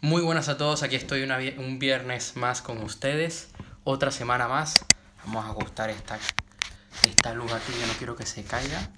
Muy 0.00 0.22
buenas 0.22 0.48
a 0.48 0.56
todos, 0.56 0.84
aquí 0.84 0.94
estoy 0.94 1.24
un 1.24 1.80
viernes 1.80 2.36
más 2.36 2.62
con 2.62 2.80
ustedes, 2.84 3.48
otra 3.82 4.12
semana 4.12 4.46
más. 4.46 4.84
Vamos 5.24 5.44
a 5.44 5.48
ajustar 5.48 5.90
esta, 5.90 6.20
esta 7.02 7.34
luz 7.34 7.50
aquí, 7.50 7.72
yo 7.80 7.84
no 7.84 7.92
quiero 7.94 8.14
que 8.14 8.24
se 8.24 8.44
caiga. 8.44 8.92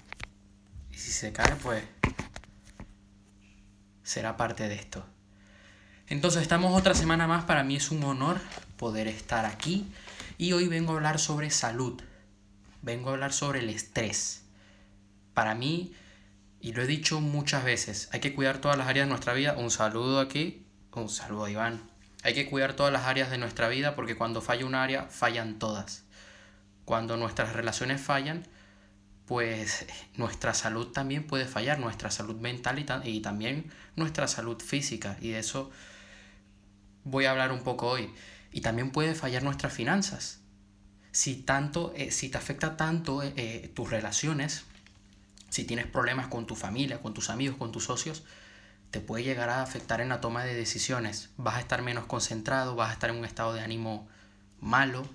Y 0.91 0.93
si 0.93 1.11
se 1.11 1.33
cae, 1.33 1.55
pues 1.55 1.83
será 4.03 4.37
parte 4.37 4.69
de 4.69 4.75
esto. 4.75 5.03
Entonces 6.05 6.43
estamos 6.43 6.79
otra 6.79 6.93
semana 6.93 7.25
más, 7.25 7.45
para 7.45 7.63
mí 7.63 7.77
es 7.77 7.89
un 7.89 8.03
honor 8.03 8.39
poder 8.77 9.07
estar 9.07 9.47
aquí 9.47 9.91
y 10.37 10.53
hoy 10.53 10.67
vengo 10.67 10.93
a 10.93 10.97
hablar 10.97 11.17
sobre 11.17 11.49
salud, 11.49 11.99
vengo 12.83 13.09
a 13.09 13.13
hablar 13.13 13.33
sobre 13.33 13.61
el 13.61 13.71
estrés. 13.71 14.43
Para 15.33 15.55
mí, 15.55 15.95
y 16.59 16.73
lo 16.73 16.83
he 16.83 16.87
dicho 16.87 17.21
muchas 17.21 17.63
veces, 17.63 18.07
hay 18.11 18.19
que 18.19 18.35
cuidar 18.35 18.59
todas 18.59 18.77
las 18.77 18.87
áreas 18.87 19.07
de 19.07 19.09
nuestra 19.09 19.33
vida. 19.33 19.55
Un 19.57 19.71
saludo 19.71 20.19
aquí 20.19 20.67
un 20.93 21.09
saludo, 21.09 21.47
Iván. 21.47 21.81
Hay 22.23 22.33
que 22.33 22.49
cuidar 22.49 22.73
todas 22.73 22.91
las 22.93 23.03
áreas 23.03 23.31
de 23.31 23.37
nuestra 23.37 23.67
vida 23.69 23.95
porque 23.95 24.15
cuando 24.15 24.41
falla 24.41 24.65
un 24.65 24.75
área, 24.75 25.05
fallan 25.05 25.57
todas. 25.57 26.03
Cuando 26.85 27.17
nuestras 27.17 27.53
relaciones 27.53 28.01
fallan, 28.01 28.45
pues 29.25 29.85
nuestra 30.15 30.53
salud 30.53 30.87
también 30.87 31.25
puede 31.25 31.45
fallar, 31.45 31.79
nuestra 31.79 32.11
salud 32.11 32.35
mental 32.35 32.79
y, 33.05 33.09
y 33.09 33.21
también 33.21 33.71
nuestra 33.95 34.27
salud 34.27 34.61
física. 34.61 35.17
Y 35.21 35.29
de 35.29 35.39
eso 35.39 35.71
voy 37.03 37.25
a 37.25 37.31
hablar 37.31 37.51
un 37.51 37.63
poco 37.63 37.87
hoy. 37.87 38.13
Y 38.51 38.61
también 38.61 38.91
puede 38.91 39.15
fallar 39.15 39.43
nuestras 39.43 39.73
finanzas. 39.73 40.41
Si, 41.11 41.35
tanto, 41.35 41.93
eh, 41.95 42.11
si 42.11 42.29
te 42.29 42.37
afecta 42.37 42.77
tanto 42.77 43.23
eh, 43.23 43.33
eh, 43.35 43.71
tus 43.73 43.89
relaciones, 43.89 44.65
si 45.49 45.63
tienes 45.63 45.87
problemas 45.87 46.27
con 46.27 46.45
tu 46.45 46.55
familia, 46.55 47.01
con 47.01 47.13
tus 47.13 47.29
amigos, 47.29 47.57
con 47.57 47.71
tus 47.71 47.85
socios, 47.85 48.23
te 48.91 48.99
puede 48.99 49.23
llegar 49.23 49.49
a 49.49 49.61
afectar 49.61 50.01
en 50.01 50.09
la 50.09 50.21
toma 50.21 50.43
de 50.43 50.53
decisiones. 50.53 51.29
Vas 51.37 51.55
a 51.55 51.59
estar 51.61 51.81
menos 51.81 52.05
concentrado, 52.05 52.75
vas 52.75 52.89
a 52.89 52.93
estar 52.93 53.09
en 53.09 53.15
un 53.15 53.25
estado 53.25 53.53
de 53.53 53.61
ánimo 53.61 54.07
malo, 54.59 55.07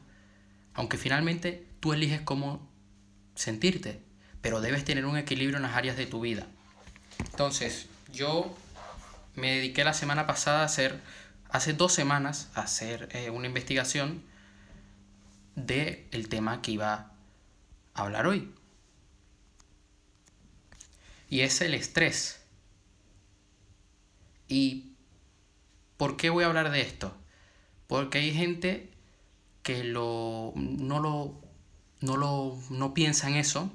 aunque 0.75 0.97
finalmente 0.97 1.67
tú 1.81 1.93
eliges 1.93 2.23
cómo 2.23 2.67
sentirte, 3.35 4.01
pero 4.41 4.61
debes 4.61 4.85
tener 4.85 5.05
un 5.05 5.19
equilibrio 5.19 5.59
en 5.59 5.63
las 5.63 5.77
áreas 5.77 5.97
de 5.97 6.07
tu 6.07 6.21
vida. 6.21 6.47
Entonces, 7.19 7.87
yo 8.13 8.57
me 9.35 9.57
dediqué 9.57 9.85
la 9.85 9.93
semana 9.93 10.27
pasada 10.27 10.63
a 10.63 10.65
hacer, 10.65 11.01
hace 11.51 11.75
dos 11.75 11.93
semanas, 11.93 12.49
a 12.55 12.63
hacer 12.63 13.11
eh, 13.13 13.29
una 13.29 13.47
investigación 13.47 14.23
de 15.55 16.09
el 16.13 16.29
tema 16.29 16.63
que 16.63 16.73
iba 16.73 17.13
a 17.95 18.03
hablar 18.03 18.27
hoy. 18.27 18.53
Y 21.29 21.41
es 21.41 21.61
el 21.61 21.75
estrés. 21.75 22.41
¿Y 24.49 24.93
por 25.97 26.17
qué 26.17 26.31
voy 26.31 26.45
a 26.45 26.49
hablar 26.49 26.71
de 26.71 26.81
esto? 26.81 27.15
Porque 27.87 28.19
hay 28.19 28.33
gente 28.33 28.91
que 29.63 29.85
lo, 29.85 30.53
no, 30.55 31.01
lo, 31.01 31.41
no, 32.01 32.17
lo, 32.17 32.59
no 32.71 32.95
piensa 32.95 33.29
en 33.29 33.37
eso, 33.37 33.73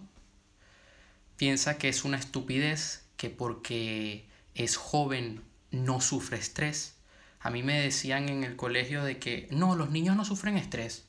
piensa 1.37 1.77
que 1.77 1.89
es 1.89 2.05
una 2.05 2.17
estupidez, 2.17 3.05
que 3.17 3.29
porque 3.29 4.25
es 4.55 4.77
joven 4.77 5.43
no 5.71 6.01
sufre 6.01 6.37
estrés. 6.37 6.95
A 7.39 7.49
mí 7.49 7.63
me 7.63 7.79
decían 7.79 8.29
en 8.29 8.43
el 8.43 8.55
colegio 8.55 9.03
de 9.03 9.17
que 9.17 9.47
no, 9.51 9.75
los 9.75 9.89
niños 9.89 10.15
no 10.15 10.25
sufren 10.25 10.57
estrés. 10.57 11.05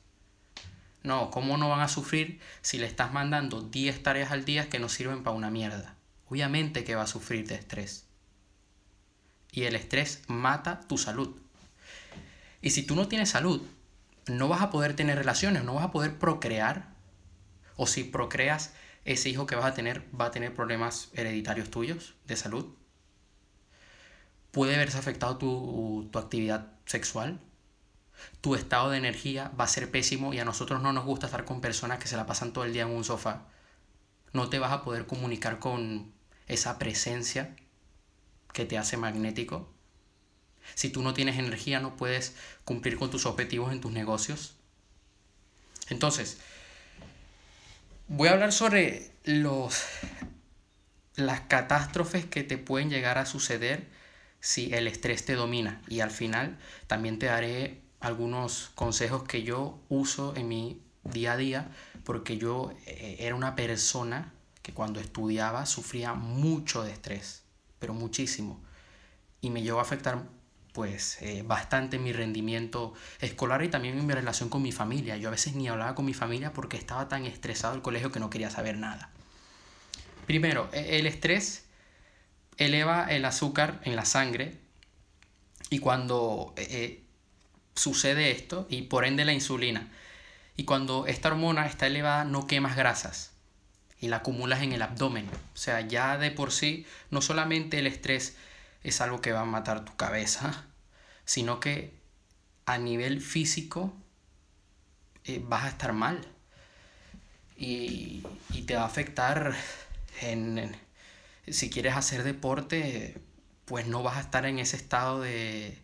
No, 1.03 1.31
¿cómo 1.31 1.57
no 1.57 1.69
van 1.69 1.81
a 1.81 1.89
sufrir 1.89 2.39
si 2.61 2.77
le 2.77 2.87
estás 2.87 3.11
mandando 3.11 3.61
10 3.61 4.03
tareas 4.03 4.31
al 4.31 4.45
día 4.45 4.69
que 4.69 4.79
no 4.79 4.87
sirven 4.89 5.23
para 5.23 5.35
una 5.35 5.51
mierda? 5.51 5.95
Obviamente 6.29 6.83
que 6.85 6.95
va 6.95 7.03
a 7.03 7.07
sufrir 7.07 7.45
de 7.47 7.55
estrés 7.55 8.07
y 9.53 9.63
el 9.63 9.75
estrés 9.75 10.23
mata 10.27 10.81
tu 10.81 10.97
salud. 10.97 11.37
Y 12.61 12.71
si 12.71 12.83
tú 12.83 12.95
no 12.95 13.07
tienes 13.07 13.29
salud, 13.29 13.61
no 14.27 14.47
vas 14.47 14.61
a 14.61 14.71
poder 14.71 14.95
tener 14.95 15.17
relaciones, 15.17 15.63
no 15.63 15.75
vas 15.75 15.85
a 15.85 15.91
poder 15.91 16.17
procrear. 16.17 16.91
O 17.75 17.87
si 17.87 18.03
procreas, 18.03 18.73
ese 19.05 19.29
hijo 19.29 19.45
que 19.45 19.55
vas 19.55 19.65
a 19.65 19.73
tener 19.73 20.03
va 20.19 20.25
a 20.25 20.31
tener 20.31 20.53
problemas 20.53 21.09
hereditarios 21.13 21.69
tuyos 21.69 22.15
de 22.25 22.35
salud. 22.35 22.73
Puede 24.51 24.77
verse 24.77 24.97
afectado 24.97 25.37
tu, 25.37 26.09
tu 26.11 26.19
actividad 26.19 26.71
sexual. 26.85 27.39
Tu 28.41 28.55
estado 28.55 28.89
de 28.89 28.97
energía 28.97 29.51
va 29.59 29.65
a 29.65 29.67
ser 29.67 29.91
pésimo 29.91 30.33
y 30.33 30.39
a 30.39 30.45
nosotros 30.45 30.81
no 30.81 30.93
nos 30.93 31.05
gusta 31.05 31.25
estar 31.27 31.45
con 31.45 31.61
personas 31.61 31.99
que 31.99 32.07
se 32.07 32.15
la 32.15 32.25
pasan 32.25 32.53
todo 32.53 32.63
el 32.63 32.73
día 32.73 32.83
en 32.83 32.89
un 32.89 33.03
sofá. 33.03 33.47
No 34.31 34.49
te 34.49 34.59
vas 34.59 34.71
a 34.71 34.83
poder 34.83 35.05
comunicar 35.05 35.59
con 35.59 36.13
esa 36.47 36.79
presencia 36.79 37.55
que 38.53 38.65
te 38.65 38.77
hace 38.77 38.95
magnético. 38.95 39.67
Si 40.75 40.89
tú 40.89 41.01
no 41.01 41.13
tienes 41.13 41.37
energía, 41.37 41.79
no 41.79 41.97
puedes 41.97 42.35
cumplir 42.63 42.97
con 42.97 43.09
tus 43.09 43.25
objetivos 43.25 43.73
en 43.73 43.81
tus 43.81 43.91
negocios. 43.91 44.55
Entonces, 45.89 46.37
voy 48.07 48.29
a 48.29 48.31
hablar 48.31 48.53
sobre 48.53 49.11
los, 49.25 49.83
las 51.15 51.41
catástrofes 51.41 52.25
que 52.25 52.43
te 52.43 52.57
pueden 52.57 52.89
llegar 52.89 53.17
a 53.17 53.25
suceder 53.25 53.87
si 54.39 54.73
el 54.73 54.87
estrés 54.87 55.25
te 55.25 55.33
domina. 55.35 55.81
Y 55.87 55.99
al 55.99 56.11
final 56.11 56.57
también 56.87 57.19
te 57.19 57.25
daré 57.25 57.81
algunos 57.99 58.71
consejos 58.75 59.23
que 59.23 59.43
yo 59.43 59.79
uso 59.89 60.35
en 60.35 60.47
mi 60.47 60.81
día 61.03 61.33
a 61.33 61.37
día, 61.37 61.71
porque 62.05 62.37
yo 62.37 62.73
eh, 62.85 63.17
era 63.19 63.35
una 63.35 63.55
persona 63.55 64.33
que 64.61 64.73
cuando 64.73 65.01
estudiaba 65.01 65.65
sufría 65.65 66.13
mucho 66.13 66.83
de 66.83 66.91
estrés 66.91 67.42
pero 67.83 67.93
muchísimo. 67.93 68.63
Y 69.41 69.49
me 69.49 69.61
llegó 69.61 69.79
a 69.79 69.81
afectar 69.81 70.23
pues 70.71 71.21
eh, 71.21 71.43
bastante 71.45 71.99
mi 71.99 72.13
rendimiento 72.13 72.93
escolar 73.19 73.61
y 73.61 73.67
también 73.67 74.07
mi 74.07 74.13
relación 74.13 74.47
con 74.47 74.61
mi 74.61 74.71
familia. 74.71 75.17
Yo 75.17 75.27
a 75.27 75.31
veces 75.31 75.53
ni 75.55 75.67
hablaba 75.67 75.95
con 75.95 76.05
mi 76.05 76.13
familia 76.13 76.53
porque 76.53 76.77
estaba 76.77 77.09
tan 77.09 77.25
estresado 77.25 77.75
el 77.75 77.81
colegio 77.81 78.09
que 78.09 78.21
no 78.21 78.29
quería 78.29 78.49
saber 78.49 78.77
nada. 78.77 79.09
Primero, 80.25 80.69
e, 80.71 80.97
el 80.97 81.07
estrés 81.07 81.65
eleva 82.55 83.07
el 83.11 83.25
azúcar 83.25 83.81
en 83.83 83.97
la 83.97 84.05
sangre 84.05 84.61
y 85.69 85.79
cuando 85.79 86.53
eh, 86.55 86.67
eh, 86.69 87.03
sucede 87.75 88.31
esto, 88.31 88.65
y 88.69 88.83
por 88.83 89.03
ende 89.03 89.25
la 89.25 89.33
insulina, 89.33 89.91
y 90.55 90.63
cuando 90.63 91.05
esta 91.05 91.27
hormona 91.27 91.65
está 91.65 91.87
elevada 91.87 92.23
no 92.23 92.47
quemas 92.47 92.77
grasas, 92.77 93.32
y 94.03 94.09
la 94.09 94.17
acumulas 94.17 94.61
en 94.61 94.73
el 94.73 94.81
abdomen. 94.81 95.29
O 95.53 95.57
sea, 95.57 95.79
ya 95.79 96.17
de 96.17 96.29
por 96.29 96.51
sí, 96.51 96.85
no 97.09 97.21
solamente 97.21 97.79
el 97.79 97.87
estrés 97.87 98.35
es 98.83 98.99
algo 98.99 99.21
que 99.21 99.31
va 99.31 99.39
a 99.39 99.45
matar 99.45 99.85
tu 99.85 99.95
cabeza, 99.95 100.65
sino 101.23 101.61
que 101.61 101.93
a 102.65 102.77
nivel 102.77 103.21
físico 103.21 103.93
eh, 105.23 105.41
vas 105.41 105.63
a 105.63 105.69
estar 105.69 105.93
mal. 105.93 106.19
Y, 107.55 108.23
te 108.67 108.75
va 108.75 108.81
a 108.81 108.87
afectar 108.87 109.55
en, 110.19 110.75
si 111.47 111.69
quieres 111.69 111.95
hacer 111.95 112.23
deporte, 112.23 113.21
pues 113.63 113.87
no 113.87 114.03
vas 114.03 114.17
a 114.17 114.21
estar 114.21 114.45
en 114.45 114.59
ese 114.59 114.75
estado 114.75 115.21
de 115.21 115.77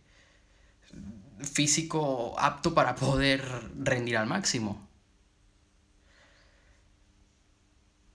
físico 1.40 2.38
apto 2.38 2.74
para 2.74 2.96
poder 2.96 3.42
rendir 3.78 4.18
al 4.18 4.28
máximo. 4.28 4.89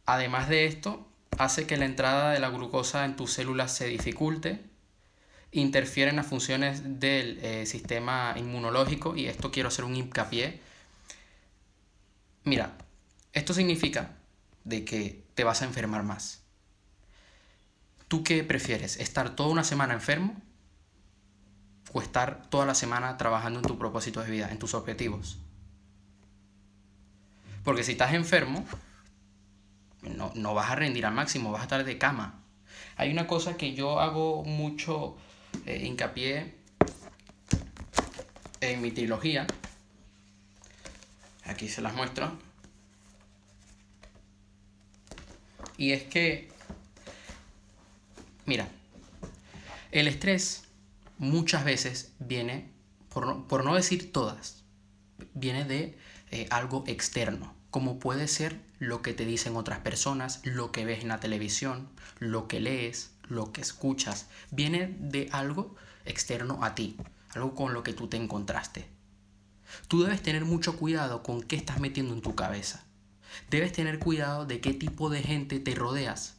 Además 0.06 0.48
de 0.48 0.66
esto, 0.66 1.06
hace 1.38 1.66
que 1.66 1.76
la 1.76 1.86
entrada 1.86 2.30
de 2.32 2.38
la 2.38 2.50
glucosa 2.50 3.04
en 3.04 3.16
tus 3.16 3.32
células 3.32 3.74
se 3.74 3.86
dificulte, 3.86 4.62
interfiere 5.52 6.10
en 6.10 6.16
las 6.16 6.26
funciones 6.26 7.00
del 7.00 7.38
eh, 7.42 7.66
sistema 7.66 8.34
inmunológico 8.36 9.16
y 9.16 9.26
esto 9.26 9.50
quiero 9.50 9.68
hacer 9.68 9.84
un 9.84 9.96
hincapié. 9.96 10.60
Mira, 12.42 12.76
esto 13.32 13.54
significa 13.54 14.16
de 14.64 14.84
que 14.84 15.24
te 15.34 15.44
vas 15.44 15.62
a 15.62 15.64
enfermar 15.64 16.02
más. 16.02 16.42
¿Tú 18.08 18.22
qué 18.22 18.44
prefieres? 18.44 18.98
¿Estar 18.98 19.34
toda 19.34 19.50
una 19.50 19.64
semana 19.64 19.94
enfermo 19.94 20.40
o 21.92 22.02
estar 22.02 22.46
toda 22.50 22.66
la 22.66 22.74
semana 22.74 23.16
trabajando 23.16 23.60
en 23.60 23.64
tu 23.64 23.78
propósito 23.78 24.22
de 24.22 24.30
vida, 24.30 24.50
en 24.50 24.58
tus 24.58 24.74
objetivos? 24.74 25.38
Porque 27.62 27.82
si 27.82 27.92
estás 27.92 28.12
enfermo, 28.12 28.66
no, 30.10 30.54
vas 30.54 30.70
a 30.70 30.74
rendir 30.74 31.06
al 31.06 31.14
máximo, 31.14 31.50
vas 31.50 31.60
a 31.60 31.64
estar 31.64 31.84
de 31.84 31.98
cama. 31.98 32.42
Hay 32.96 33.10
una 33.10 33.26
cosa 33.26 33.56
que 33.56 33.74
yo 33.74 34.00
hago 34.00 34.44
mucho 34.44 35.16
eh, 35.66 35.84
hincapié 35.84 36.54
en 38.60 38.82
mi 38.82 38.90
trilogía. 38.90 39.46
Aquí 41.44 41.68
se 41.68 41.82
las 41.82 41.94
muestro. 41.94 42.38
Y 45.76 45.92
es 45.92 46.04
que, 46.04 46.50
mira, 48.46 48.68
el 49.90 50.06
estrés 50.06 50.64
muchas 51.18 51.64
veces 51.64 52.12
viene, 52.20 52.70
por 53.08 53.64
no, 53.64 53.74
decir 53.74 54.12
todas, 54.12 54.62
viene 55.34 55.64
de 55.64 55.98
eh, 56.30 56.46
algo 56.50 56.84
externo 56.86 57.54
como 57.74 57.98
puede 57.98 58.28
ser 58.28 58.60
lo 58.78 59.02
que 59.02 59.14
te 59.14 59.26
dicen 59.26 59.56
otras 59.56 59.80
personas, 59.80 60.38
lo 60.44 60.70
que 60.70 60.84
ves 60.84 61.02
en 61.02 61.08
la 61.08 61.18
televisión, 61.18 61.88
lo 62.20 62.46
que 62.46 62.60
lees, 62.60 63.10
lo 63.28 63.50
que 63.50 63.62
escuchas. 63.62 64.28
Viene 64.52 64.94
de 65.00 65.28
algo 65.32 65.74
externo 66.04 66.62
a 66.62 66.76
ti, 66.76 66.96
algo 67.34 67.56
con 67.56 67.74
lo 67.74 67.82
que 67.82 67.92
tú 67.92 68.06
te 68.06 68.16
encontraste. 68.16 68.86
Tú 69.88 70.04
debes 70.04 70.22
tener 70.22 70.44
mucho 70.44 70.76
cuidado 70.76 71.24
con 71.24 71.42
qué 71.42 71.56
estás 71.56 71.80
metiendo 71.80 72.14
en 72.14 72.22
tu 72.22 72.36
cabeza. 72.36 72.84
Debes 73.50 73.72
tener 73.72 73.98
cuidado 73.98 74.46
de 74.46 74.60
qué 74.60 74.72
tipo 74.72 75.10
de 75.10 75.24
gente 75.24 75.58
te 75.58 75.74
rodeas, 75.74 76.36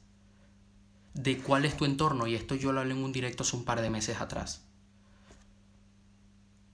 de 1.16 1.38
cuál 1.40 1.66
es 1.66 1.76
tu 1.76 1.84
entorno, 1.84 2.28
y 2.28 2.36
esto 2.36 2.56
yo 2.56 2.72
lo 2.72 2.80
hablé 2.80 2.94
en 2.94 3.04
un 3.04 3.12
directo 3.12 3.44
hace 3.44 3.58
un 3.58 3.66
par 3.66 3.82
de 3.82 3.90
meses 3.90 4.22
atrás. 4.22 4.62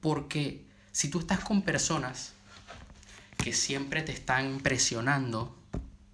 Porque 0.02 0.68
si 0.92 1.10
tú 1.10 1.18
estás 1.18 1.40
con 1.40 1.64
personas 1.64 2.36
que 3.42 3.54
siempre 3.54 4.02
te 4.02 4.12
están 4.12 4.60
presionando 4.60 5.58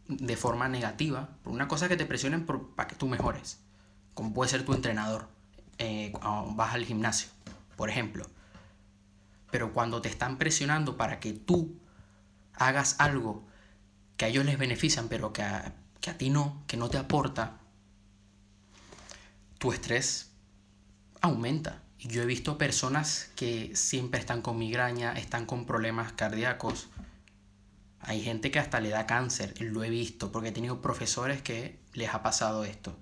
de 0.07 0.37
forma 0.37 0.67
negativa, 0.69 1.29
por 1.43 1.53
una 1.53 1.67
cosa 1.67 1.89
que 1.89 1.97
te 1.97 2.05
presionen 2.05 2.45
para 2.45 2.87
que 2.87 2.95
tú 2.95 3.07
mejores, 3.07 3.59
como 4.13 4.33
puede 4.33 4.49
ser 4.49 4.65
tu 4.65 4.73
entrenador, 4.73 5.27
eh, 5.77 6.11
cuando 6.11 6.55
vas 6.55 6.73
al 6.73 6.85
gimnasio, 6.85 7.29
por 7.75 7.89
ejemplo. 7.89 8.25
Pero 9.51 9.73
cuando 9.73 10.01
te 10.01 10.09
están 10.09 10.37
presionando 10.37 10.97
para 10.97 11.19
que 11.19 11.33
tú 11.33 11.77
hagas 12.53 12.95
algo 12.99 13.45
que 14.15 14.25
a 14.25 14.27
ellos 14.29 14.45
les 14.45 14.57
benefician, 14.57 15.07
pero 15.07 15.33
que 15.33 15.43
a, 15.43 15.73
que 16.01 16.09
a 16.09 16.17
ti 16.17 16.29
no, 16.29 16.63
que 16.67 16.77
no 16.77 16.89
te 16.89 16.97
aporta, 16.97 17.59
tu 19.57 19.71
estrés 19.71 20.31
aumenta. 21.21 21.83
Yo 21.99 22.21
he 22.21 22.25
visto 22.25 22.57
personas 22.57 23.29
que 23.35 23.75
siempre 23.75 24.19
están 24.19 24.41
con 24.41 24.57
migraña, 24.57 25.13
están 25.13 25.45
con 25.45 25.65
problemas 25.65 26.13
cardíacos. 26.13 26.87
Hay 27.99 28.21
gente 28.21 28.51
que 28.51 28.59
hasta 28.59 28.79
le 28.79 28.89
da 28.89 29.05
cáncer, 29.05 29.53
lo 29.59 29.83
he 29.83 29.89
visto, 29.89 30.31
porque 30.31 30.49
he 30.49 30.51
tenido 30.51 30.81
profesores 30.81 31.41
que 31.41 31.79
les 31.93 32.13
ha 32.13 32.23
pasado 32.23 32.63
esto. 32.63 32.97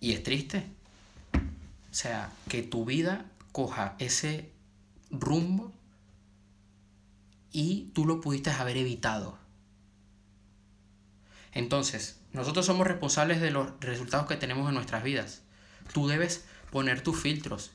Y 0.00 0.12
es 0.12 0.22
triste. 0.22 0.64
O 1.34 1.94
sea, 1.94 2.30
que 2.48 2.62
tu 2.62 2.84
vida 2.84 3.26
coja 3.52 3.94
ese 3.98 4.52
rumbo 5.10 5.72
y 7.52 7.90
tú 7.94 8.04
lo 8.04 8.20
pudiste 8.20 8.50
haber 8.50 8.76
evitado. 8.76 9.38
Entonces, 11.52 12.20
nosotros 12.32 12.66
somos 12.66 12.86
responsables 12.86 13.40
de 13.40 13.50
los 13.50 13.80
resultados 13.80 14.26
que 14.26 14.36
tenemos 14.36 14.68
en 14.68 14.74
nuestras 14.74 15.02
vidas. 15.02 15.42
Tú 15.94 16.06
debes 16.06 16.44
poner 16.70 17.00
tus 17.00 17.18
filtros. 17.18 17.70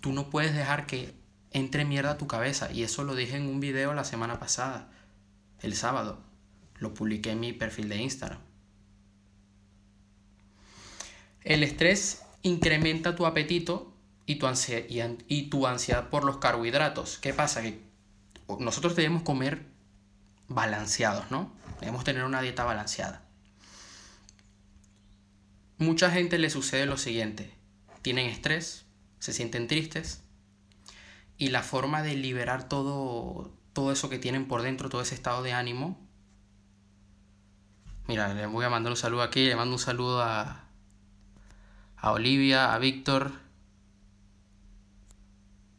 Tú 0.00 0.12
no 0.12 0.30
puedes 0.30 0.54
dejar 0.54 0.86
que 0.86 1.12
entre 1.52 1.84
mierda 1.84 2.12
a 2.12 2.18
tu 2.18 2.26
cabeza. 2.26 2.70
Y 2.72 2.82
eso 2.82 3.04
lo 3.04 3.14
dije 3.14 3.36
en 3.36 3.46
un 3.46 3.60
video 3.60 3.94
la 3.94 4.04
semana 4.04 4.38
pasada, 4.38 4.90
el 5.60 5.74
sábado. 5.74 6.20
Lo 6.78 6.94
publiqué 6.94 7.30
en 7.30 7.40
mi 7.40 7.52
perfil 7.52 7.88
de 7.88 7.96
Instagram. 7.96 8.40
El 11.42 11.62
estrés 11.62 12.22
incrementa 12.42 13.16
tu 13.16 13.26
apetito 13.26 13.92
y 14.26 14.36
tu, 14.36 14.46
ansiedad, 14.46 15.10
y 15.28 15.50
tu 15.50 15.66
ansiedad 15.66 16.08
por 16.08 16.24
los 16.24 16.38
carbohidratos. 16.38 17.18
¿Qué 17.18 17.34
pasa? 17.34 17.62
Que 17.62 17.80
nosotros 18.58 18.96
debemos 18.96 19.22
comer 19.22 19.66
balanceados, 20.48 21.30
¿no? 21.30 21.52
Debemos 21.80 22.04
tener 22.04 22.24
una 22.24 22.42
dieta 22.42 22.64
balanceada. 22.64 23.24
Mucha 25.78 26.10
gente 26.10 26.38
le 26.38 26.50
sucede 26.50 26.86
lo 26.86 26.96
siguiente. 26.96 27.52
Tienen 28.02 28.26
estrés, 28.26 28.84
se 29.18 29.32
sienten 29.32 29.66
tristes 29.66 30.22
y 31.42 31.48
la 31.48 31.64
forma 31.64 32.04
de 32.04 32.14
liberar 32.14 32.68
todo, 32.68 33.50
todo 33.72 33.90
eso 33.90 34.08
que 34.08 34.20
tienen 34.20 34.46
por 34.46 34.62
dentro, 34.62 34.88
todo 34.88 35.02
ese 35.02 35.16
estado 35.16 35.42
de 35.42 35.52
ánimo. 35.52 35.98
Mira, 38.06 38.32
le 38.32 38.46
voy 38.46 38.64
a 38.64 38.70
mandar 38.70 38.92
un 38.92 38.96
saludo 38.96 39.22
aquí, 39.22 39.46
le 39.46 39.56
mando 39.56 39.74
un 39.74 39.80
saludo 39.80 40.22
a, 40.22 40.66
a 41.96 42.12
Olivia, 42.12 42.72
a 42.72 42.78
Víctor. 42.78 43.32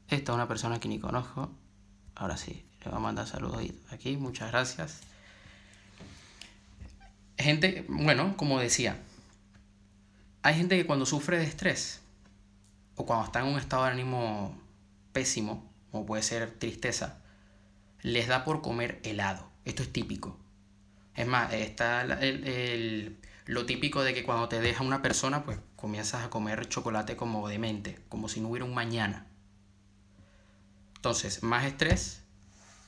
Esta 0.10 0.34
es 0.34 0.36
una 0.36 0.50
persona 0.50 0.82
que 0.82 0.90
ni 0.90 1.00
conozco. 1.00 1.50
Ahora 2.14 2.36
sí, 2.36 2.66
le 2.82 2.92
voy 2.92 2.98
a 2.98 3.02
mandar 3.02 3.26
saludos 3.26 3.64
aquí. 3.90 4.18
Muchas 4.18 4.52
gracias. 4.52 5.00
Gente, 7.38 7.86
bueno, 7.88 8.36
como 8.36 8.60
decía, 8.60 9.02
hay 10.42 10.56
gente 10.56 10.76
que 10.76 10.86
cuando 10.86 11.06
sufre 11.06 11.38
de 11.38 11.46
estrés 11.46 12.02
o 12.98 13.06
cuando 13.06 13.28
está 13.28 13.40
en 13.40 13.46
un 13.46 13.58
estado 13.58 13.86
de 13.86 13.92
ánimo 13.92 14.62
pésimo, 15.14 15.72
como 15.92 16.06
puede 16.06 16.24
ser 16.24 16.52
tristeza, 16.52 17.22
les 18.02 18.28
da 18.28 18.44
por 18.44 18.62
comer 18.62 19.00
helado. 19.04 19.50
Esto 19.66 19.84
es 19.84 19.94
típico. 19.94 20.40
Es 21.16 21.28
más, 21.28 21.54
está 21.54 22.02
el, 22.02 23.18
lo 23.46 23.66
típico 23.66 24.04
de 24.04 24.14
que 24.14 24.24
cuando 24.24 24.50
te 24.50 24.60
deja 24.60 24.84
una 24.84 25.02
persona, 25.02 25.46
pues 25.46 25.60
comienzas 25.76 26.26
a 26.26 26.30
comer 26.30 26.68
chocolate 26.68 27.16
como 27.16 27.48
demente, 27.48 28.00
como 28.10 28.28
si 28.28 28.42
no 28.42 28.50
hubiera 28.50 28.66
un 28.66 28.74
mañana. 28.74 29.28
Entonces, 30.96 31.44
más 31.44 31.66
estrés, 31.66 32.24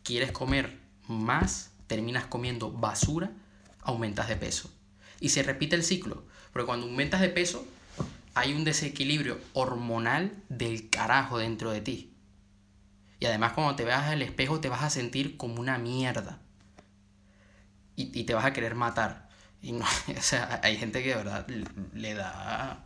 quieres 0.03 0.31
comer 0.31 0.79
más, 1.07 1.71
terminas 1.87 2.25
comiendo 2.25 2.71
basura, 2.71 3.31
aumentas 3.81 4.27
de 4.27 4.37
peso. 4.37 4.73
Y 5.19 5.29
se 5.29 5.43
repite 5.43 5.75
el 5.75 5.83
ciclo, 5.83 6.23
porque 6.51 6.65
cuando 6.65 6.87
aumentas 6.87 7.21
de 7.21 7.29
peso, 7.29 7.65
hay 8.33 8.53
un 8.53 8.63
desequilibrio 8.63 9.39
hormonal 9.53 10.43
del 10.49 10.89
carajo 10.89 11.37
dentro 11.37 11.71
de 11.71 11.81
ti. 11.81 12.14
Y 13.19 13.25
además 13.25 13.53
cuando 13.53 13.75
te 13.75 13.85
veas 13.85 14.05
al 14.05 14.21
espejo 14.21 14.59
te 14.59 14.69
vas 14.69 14.83
a 14.83 14.89
sentir 14.89 15.37
como 15.37 15.59
una 15.61 15.77
mierda. 15.77 16.39
Y, 17.95 18.17
y 18.19 18.23
te 18.23 18.33
vas 18.33 18.45
a 18.45 18.53
querer 18.53 18.75
matar. 18.75 19.29
Y 19.61 19.71
no, 19.71 19.85
o 20.17 20.21
sea, 20.21 20.59
hay 20.63 20.77
gente 20.77 21.01
que 21.01 21.09
de 21.09 21.15
verdad 21.15 21.47
le 21.93 22.13
da, 22.13 22.83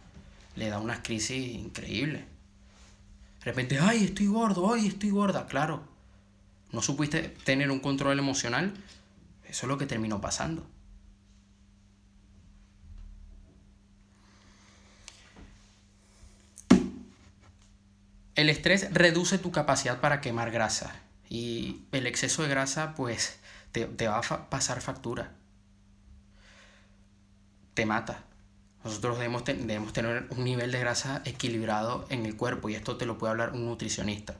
le 0.55 0.69
da 0.69 0.79
unas 0.79 0.99
crisis 0.99 1.55
increíbles. 1.55 2.21
De 3.39 3.45
repente, 3.45 3.79
ay, 3.79 4.05
estoy 4.05 4.27
gordo, 4.27 4.73
ay, 4.73 4.87
estoy 4.87 5.09
gorda. 5.09 5.47
Claro, 5.47 5.83
no 6.71 6.81
supiste 6.81 7.35
tener 7.43 7.71
un 7.71 7.79
control 7.79 8.19
emocional. 8.19 8.73
Eso 9.45 9.65
es 9.65 9.67
lo 9.67 9.77
que 9.77 9.85
terminó 9.85 10.21
pasando. 10.21 10.67
El 18.39 18.49
estrés 18.49 18.87
reduce 18.93 19.37
tu 19.37 19.51
capacidad 19.51 19.99
para 19.99 20.21
quemar 20.21 20.49
grasa 20.49 20.95
y 21.29 21.81
el 21.91 22.07
exceso 22.07 22.41
de 22.41 22.49
grasa 22.49 22.95
pues 22.95 23.37
te, 23.73 23.85
te 23.85 24.07
va 24.07 24.19
a 24.19 24.49
pasar 24.49 24.79
factura 24.81 25.33
te 27.79 27.85
mata. 27.85 28.25
Nosotros 28.83 29.17
debemos, 29.17 29.45
debemos 29.45 29.93
tener 29.93 30.27
un 30.31 30.43
nivel 30.43 30.69
de 30.73 30.79
grasa 30.79 31.21
equilibrado 31.23 32.05
en 32.09 32.25
el 32.25 32.35
cuerpo 32.35 32.67
y 32.67 32.75
esto 32.75 32.97
te 32.97 33.05
lo 33.05 33.17
puede 33.17 33.31
hablar 33.31 33.53
un 33.53 33.65
nutricionista. 33.65 34.35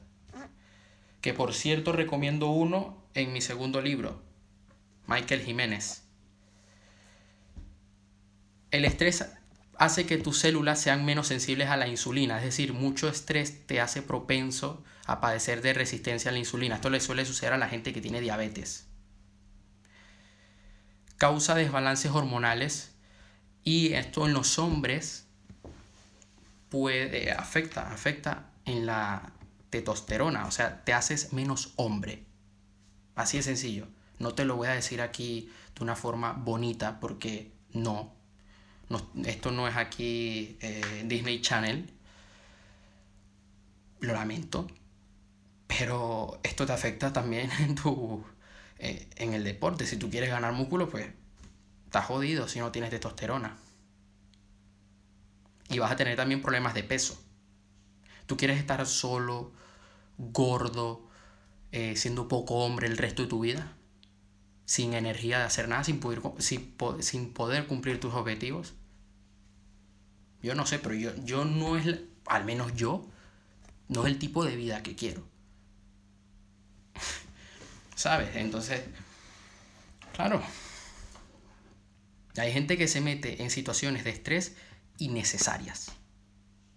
Que 1.22 1.32
por 1.32 1.54
cierto 1.54 1.92
recomiendo 1.92 2.50
uno 2.50 3.02
en 3.14 3.32
mi 3.32 3.40
segundo 3.40 3.80
libro, 3.80 4.20
Michael 5.06 5.40
Jiménez. 5.40 6.04
El 8.70 8.84
estrés 8.84 9.24
hace 9.80 10.04
que 10.04 10.18
tus 10.18 10.38
células 10.38 10.78
sean 10.78 11.06
menos 11.06 11.28
sensibles 11.28 11.70
a 11.70 11.76
la 11.78 11.88
insulina, 11.88 12.36
es 12.36 12.44
decir, 12.44 12.74
mucho 12.74 13.08
estrés 13.08 13.66
te 13.66 13.80
hace 13.80 14.02
propenso 14.02 14.84
a 15.06 15.22
padecer 15.22 15.62
de 15.62 15.72
resistencia 15.72 16.28
a 16.28 16.32
la 16.32 16.38
insulina. 16.38 16.74
Esto 16.74 16.90
le 16.90 17.00
suele 17.00 17.24
suceder 17.24 17.54
a 17.54 17.58
la 17.58 17.66
gente 17.66 17.94
que 17.94 18.02
tiene 18.02 18.20
diabetes. 18.20 18.88
Causa 21.16 21.54
desbalances 21.54 22.10
hormonales 22.10 22.92
y 23.64 23.94
esto 23.94 24.26
en 24.26 24.34
los 24.34 24.58
hombres 24.58 25.26
puede, 26.68 27.32
afecta, 27.32 27.90
afecta 27.90 28.50
en 28.66 28.84
la 28.84 29.32
testosterona, 29.70 30.44
o 30.44 30.50
sea, 30.50 30.84
te 30.84 30.92
haces 30.92 31.32
menos 31.32 31.72
hombre. 31.76 32.26
Así 33.14 33.38
de 33.38 33.44
sencillo. 33.44 33.88
No 34.18 34.34
te 34.34 34.44
lo 34.44 34.56
voy 34.56 34.68
a 34.68 34.72
decir 34.72 35.00
aquí 35.00 35.50
de 35.74 35.84
una 35.84 35.96
forma 35.96 36.34
bonita 36.34 37.00
porque 37.00 37.54
no. 37.72 38.19
Esto 39.24 39.50
no 39.50 39.68
es 39.68 39.76
aquí 39.76 40.56
eh, 40.60 41.04
Disney 41.06 41.40
Channel. 41.40 41.90
Lo 44.00 44.12
lamento. 44.12 44.66
Pero 45.66 46.40
esto 46.42 46.66
te 46.66 46.72
afecta 46.72 47.12
también 47.12 47.50
en 47.60 47.74
tu. 47.74 48.24
Eh, 48.78 49.08
en 49.16 49.34
el 49.34 49.44
deporte. 49.44 49.86
Si 49.86 49.96
tú 49.96 50.10
quieres 50.10 50.30
ganar 50.30 50.52
músculo, 50.52 50.88
pues 50.88 51.06
estás 51.84 52.06
jodido 52.06 52.48
si 52.48 52.58
no 52.58 52.72
tienes 52.72 52.90
testosterona. 52.90 53.56
Y 55.68 55.78
vas 55.78 55.92
a 55.92 55.96
tener 55.96 56.16
también 56.16 56.42
problemas 56.42 56.74
de 56.74 56.82
peso. 56.82 57.20
Tú 58.26 58.36
quieres 58.36 58.58
estar 58.58 58.84
solo, 58.86 59.52
gordo, 60.16 61.08
eh, 61.72 61.94
siendo 61.96 62.26
poco 62.26 62.64
hombre 62.64 62.86
el 62.86 62.96
resto 62.96 63.22
de 63.22 63.28
tu 63.28 63.40
vida, 63.40 63.76
sin 64.64 64.94
energía 64.94 65.38
de 65.38 65.44
hacer 65.44 65.68
nada, 65.68 65.84
sin 65.84 66.00
poder, 66.00 66.20
sin, 66.38 67.32
poder 67.32 67.66
cumplir 67.66 68.00
tus 68.00 68.14
objetivos. 68.14 68.74
Yo 70.42 70.54
no 70.54 70.66
sé, 70.66 70.78
pero 70.78 70.94
yo, 70.94 71.14
yo 71.24 71.44
no 71.44 71.76
es, 71.76 72.00
al 72.26 72.44
menos 72.44 72.74
yo, 72.74 73.06
no 73.88 74.06
es 74.06 74.12
el 74.12 74.18
tipo 74.18 74.44
de 74.44 74.56
vida 74.56 74.82
que 74.82 74.94
quiero. 74.96 75.22
¿Sabes? 77.94 78.34
Entonces, 78.36 78.82
claro, 80.14 80.42
hay 82.36 82.52
gente 82.52 82.78
que 82.78 82.88
se 82.88 83.00
mete 83.00 83.42
en 83.42 83.50
situaciones 83.50 84.04
de 84.04 84.10
estrés 84.10 84.56
innecesarias. 84.98 85.92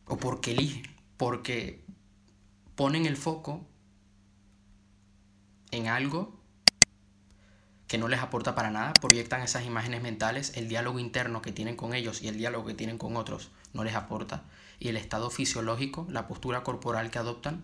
o 0.06 0.18
porque 0.18 0.52
eligen, 0.52 0.84
porque 1.18 1.86
ponen 2.76 3.06
el 3.06 3.16
foco 3.16 3.66
en 5.72 5.88
algo 5.88 6.43
que 7.94 8.00
no 8.00 8.08
les 8.08 8.22
aporta 8.22 8.56
para 8.56 8.72
nada, 8.72 8.92
proyectan 8.94 9.44
esas 9.44 9.66
imágenes 9.66 10.02
mentales, 10.02 10.54
el 10.58 10.68
diálogo 10.68 10.98
interno 10.98 11.44
que 11.44 11.52
tienen 11.52 11.76
con 11.76 11.94
ellos 11.94 12.24
y 12.24 12.28
el 12.28 12.40
diálogo 12.40 12.66
que 12.66 12.74
tienen 12.74 12.98
con 12.98 13.16
otros 13.16 13.52
no 13.72 13.84
les 13.84 13.94
aporta, 13.94 14.46
y 14.80 14.88
el 14.88 14.98
estado 14.98 15.30
fisiológico, 15.30 16.08
la 16.10 16.28
postura 16.28 16.64
corporal 16.64 17.12
que 17.12 17.20
adoptan, 17.20 17.64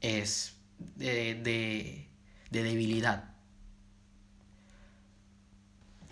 es 0.00 0.54
de, 0.94 1.34
de, 1.34 2.06
de 2.52 2.62
debilidad. 2.62 3.32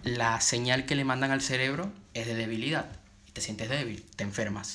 La 0.03 0.41
señal 0.41 0.85
que 0.85 0.97
le 0.97 1.05
mandan 1.05 1.31
al 1.31 1.41
cerebro 1.41 1.93
es 2.15 2.27
de 2.27 2.35
debilidad. 2.35 2.99
Te 3.33 3.41
sientes 3.41 3.69
débil, 3.69 4.03
te 4.17 4.25
enfermas. 4.25 4.75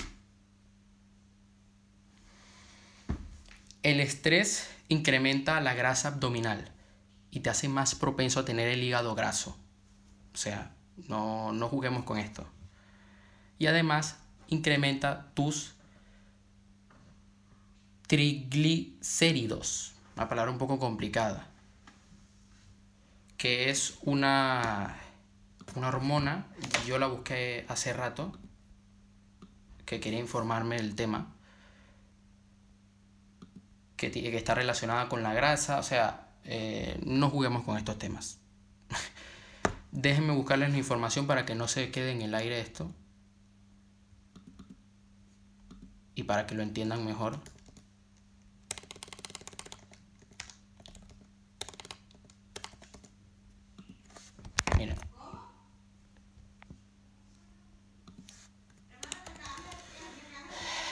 El 3.84 4.00
estrés 4.00 4.70
incrementa 4.88 5.60
la 5.60 5.74
grasa 5.74 6.08
abdominal 6.08 6.72
y 7.32 7.42
te 7.42 7.50
hace 7.50 7.68
más 7.68 7.96
propenso 7.96 8.40
a 8.40 8.46
tener 8.46 8.68
el 8.68 8.84
hígado 8.84 9.16
graso. 9.16 9.58
O 10.34 10.38
sea, 10.38 10.72
no, 11.08 11.52
no 11.54 11.68
juguemos 11.68 12.04
con 12.04 12.18
esto. 12.18 12.46
Y 13.60 13.68
además 13.68 14.18
incrementa 14.48 15.32
tus 15.34 15.74
triglicéridos, 18.08 19.94
una 20.16 20.30
palabra 20.30 20.52
un 20.52 20.58
poco 20.58 20.80
complicada, 20.80 21.48
que 23.38 23.70
es 23.70 23.98
una, 24.02 24.98
una 25.76 25.90
hormona, 25.90 26.48
yo 26.86 26.98
la 26.98 27.08
busqué 27.08 27.66
hace 27.68 27.94
rato, 27.94 28.38
que 29.86 30.00
quería 30.00 30.20
informarme 30.20 30.78
del 30.78 30.96
tema, 30.96 31.34
que, 33.98 34.12
que 34.12 34.38
está 34.38 34.56
relacionada 34.56 35.10
con 35.10 35.24
la 35.24 35.34
grasa, 35.34 35.80
o 35.80 35.84
sea, 35.84 36.27
eh, 36.48 36.98
no 37.06 37.30
juguemos 37.30 37.64
con 37.64 37.78
estos 37.78 37.98
temas. 37.98 38.40
Déjenme 39.92 40.34
buscarles 40.34 40.72
la 40.72 40.78
información 40.78 41.28
para 41.28 41.46
que 41.46 41.56
no 41.56 41.68
se 41.68 41.92
quede 41.92 42.12
en 42.12 42.22
el 42.22 42.34
aire 42.36 42.60
esto. 42.62 42.90
Y 46.16 46.24
para 46.24 46.48
que 46.48 46.56
lo 46.56 46.64
entiendan 46.64 47.06
mejor. 47.06 47.38
Mira. 54.78 54.96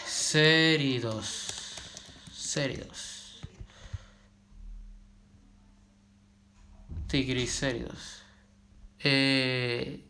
Séridos. 0.06 1.48
Séridos. 2.34 3.15
Triglicéridos. 7.08 8.24
Eh, 9.00 10.04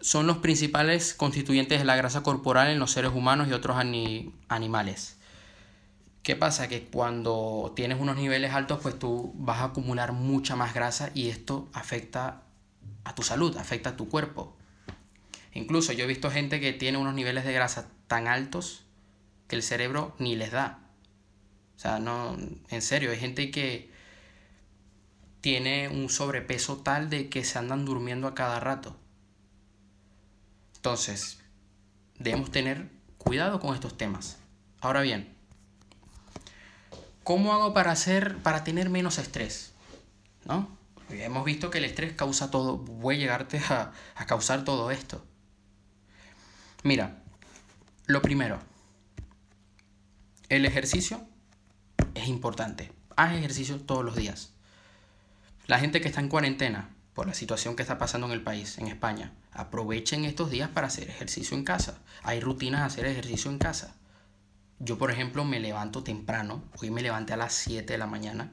son 0.00 0.26
los 0.26 0.38
principales 0.38 1.14
constituyentes 1.14 1.78
de 1.78 1.84
la 1.84 1.96
grasa 1.96 2.22
corporal 2.22 2.68
en 2.68 2.78
los 2.78 2.92
seres 2.92 3.12
humanos 3.14 3.48
y 3.48 3.52
otros 3.52 3.76
animales. 3.76 5.16
¿Qué 6.22 6.36
pasa? 6.36 6.68
Que 6.68 6.84
cuando 6.84 7.72
tienes 7.74 7.98
unos 8.00 8.16
niveles 8.16 8.52
altos, 8.52 8.80
pues 8.82 8.98
tú 8.98 9.32
vas 9.36 9.60
a 9.60 9.64
acumular 9.64 10.12
mucha 10.12 10.56
más 10.56 10.74
grasa 10.74 11.10
y 11.14 11.28
esto 11.28 11.68
afecta 11.72 12.42
a 13.04 13.14
tu 13.14 13.22
salud, 13.22 13.56
afecta 13.56 13.90
a 13.90 13.96
tu 13.96 14.08
cuerpo. 14.08 14.56
Incluso 15.52 15.92
yo 15.92 16.04
he 16.04 16.06
visto 16.06 16.30
gente 16.30 16.60
que 16.60 16.72
tiene 16.72 16.98
unos 16.98 17.14
niveles 17.14 17.44
de 17.44 17.52
grasa 17.52 17.88
tan 18.06 18.28
altos 18.28 18.84
que 19.48 19.56
el 19.56 19.62
cerebro 19.62 20.14
ni 20.18 20.36
les 20.36 20.52
da. 20.52 20.78
O 21.76 21.78
sea, 21.78 21.98
no, 21.98 22.36
en 22.68 22.82
serio, 22.82 23.10
hay 23.10 23.18
gente 23.18 23.50
que 23.50 23.90
tiene 25.40 25.88
un 25.88 26.08
sobrepeso 26.08 26.78
tal 26.78 27.10
de 27.10 27.28
que 27.28 27.44
se 27.44 27.58
andan 27.58 27.84
durmiendo 27.84 28.28
a 28.28 28.34
cada 28.34 28.60
rato. 28.60 28.96
Entonces, 30.76 31.38
debemos 32.18 32.50
tener 32.50 32.90
cuidado 33.18 33.60
con 33.60 33.74
estos 33.74 33.96
temas. 33.96 34.38
Ahora 34.80 35.02
bien, 35.02 35.34
¿cómo 37.22 37.52
hago 37.52 37.74
para 37.74 37.92
hacer 37.92 38.38
para 38.38 38.64
tener 38.64 38.88
menos 38.88 39.18
estrés? 39.18 39.72
¿No? 40.44 40.68
Hemos 41.10 41.44
visto 41.44 41.70
que 41.70 41.78
el 41.78 41.84
estrés 41.84 42.12
causa 42.14 42.50
todo, 42.50 42.84
puede 42.84 43.18
llegarte 43.18 43.58
a, 43.58 43.92
a 44.14 44.26
causar 44.26 44.64
todo 44.64 44.90
esto. 44.90 45.24
Mira, 46.82 47.22
lo 48.06 48.22
primero, 48.22 48.58
el 50.48 50.64
ejercicio 50.64 51.20
es 52.14 52.28
importante. 52.28 52.90
Haz 53.16 53.34
ejercicio 53.34 53.80
todos 53.80 54.04
los 54.04 54.16
días. 54.16 54.49
La 55.70 55.78
gente 55.78 56.00
que 56.00 56.08
está 56.08 56.20
en 56.20 56.28
cuarentena, 56.28 56.88
por 57.14 57.28
la 57.28 57.32
situación 57.32 57.76
que 57.76 57.82
está 57.82 57.96
pasando 57.96 58.26
en 58.26 58.32
el 58.32 58.42
país, 58.42 58.76
en 58.78 58.88
España, 58.88 59.30
aprovechen 59.52 60.24
estos 60.24 60.50
días 60.50 60.68
para 60.68 60.88
hacer 60.88 61.08
ejercicio 61.08 61.56
en 61.56 61.62
casa. 61.62 62.00
Hay 62.24 62.40
rutinas 62.40 62.80
de 62.80 62.86
hacer 62.86 63.06
ejercicio 63.06 63.52
en 63.52 63.58
casa. 63.58 63.94
Yo, 64.80 64.98
por 64.98 65.12
ejemplo, 65.12 65.44
me 65.44 65.60
levanto 65.60 66.02
temprano, 66.02 66.64
hoy 66.82 66.90
me 66.90 67.02
levanté 67.02 67.34
a 67.34 67.36
las 67.36 67.54
7 67.54 67.92
de 67.92 67.98
la 68.00 68.08
mañana 68.08 68.50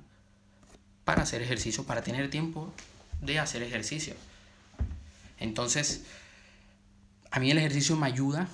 para 1.05 1.23
hacer 1.23 1.41
ejercicio, 1.41 1.85
para 1.85 2.03
tener 2.03 2.29
tiempo 2.29 2.71
de 3.19 3.39
hacer 3.39 3.63
ejercicio. 3.63 4.13
Entonces, 5.39 6.03
a 7.31 7.39
mí 7.39 7.49
el 7.49 7.57
ejercicio 7.57 7.95
me 7.95 8.05
ayuda 8.05 8.47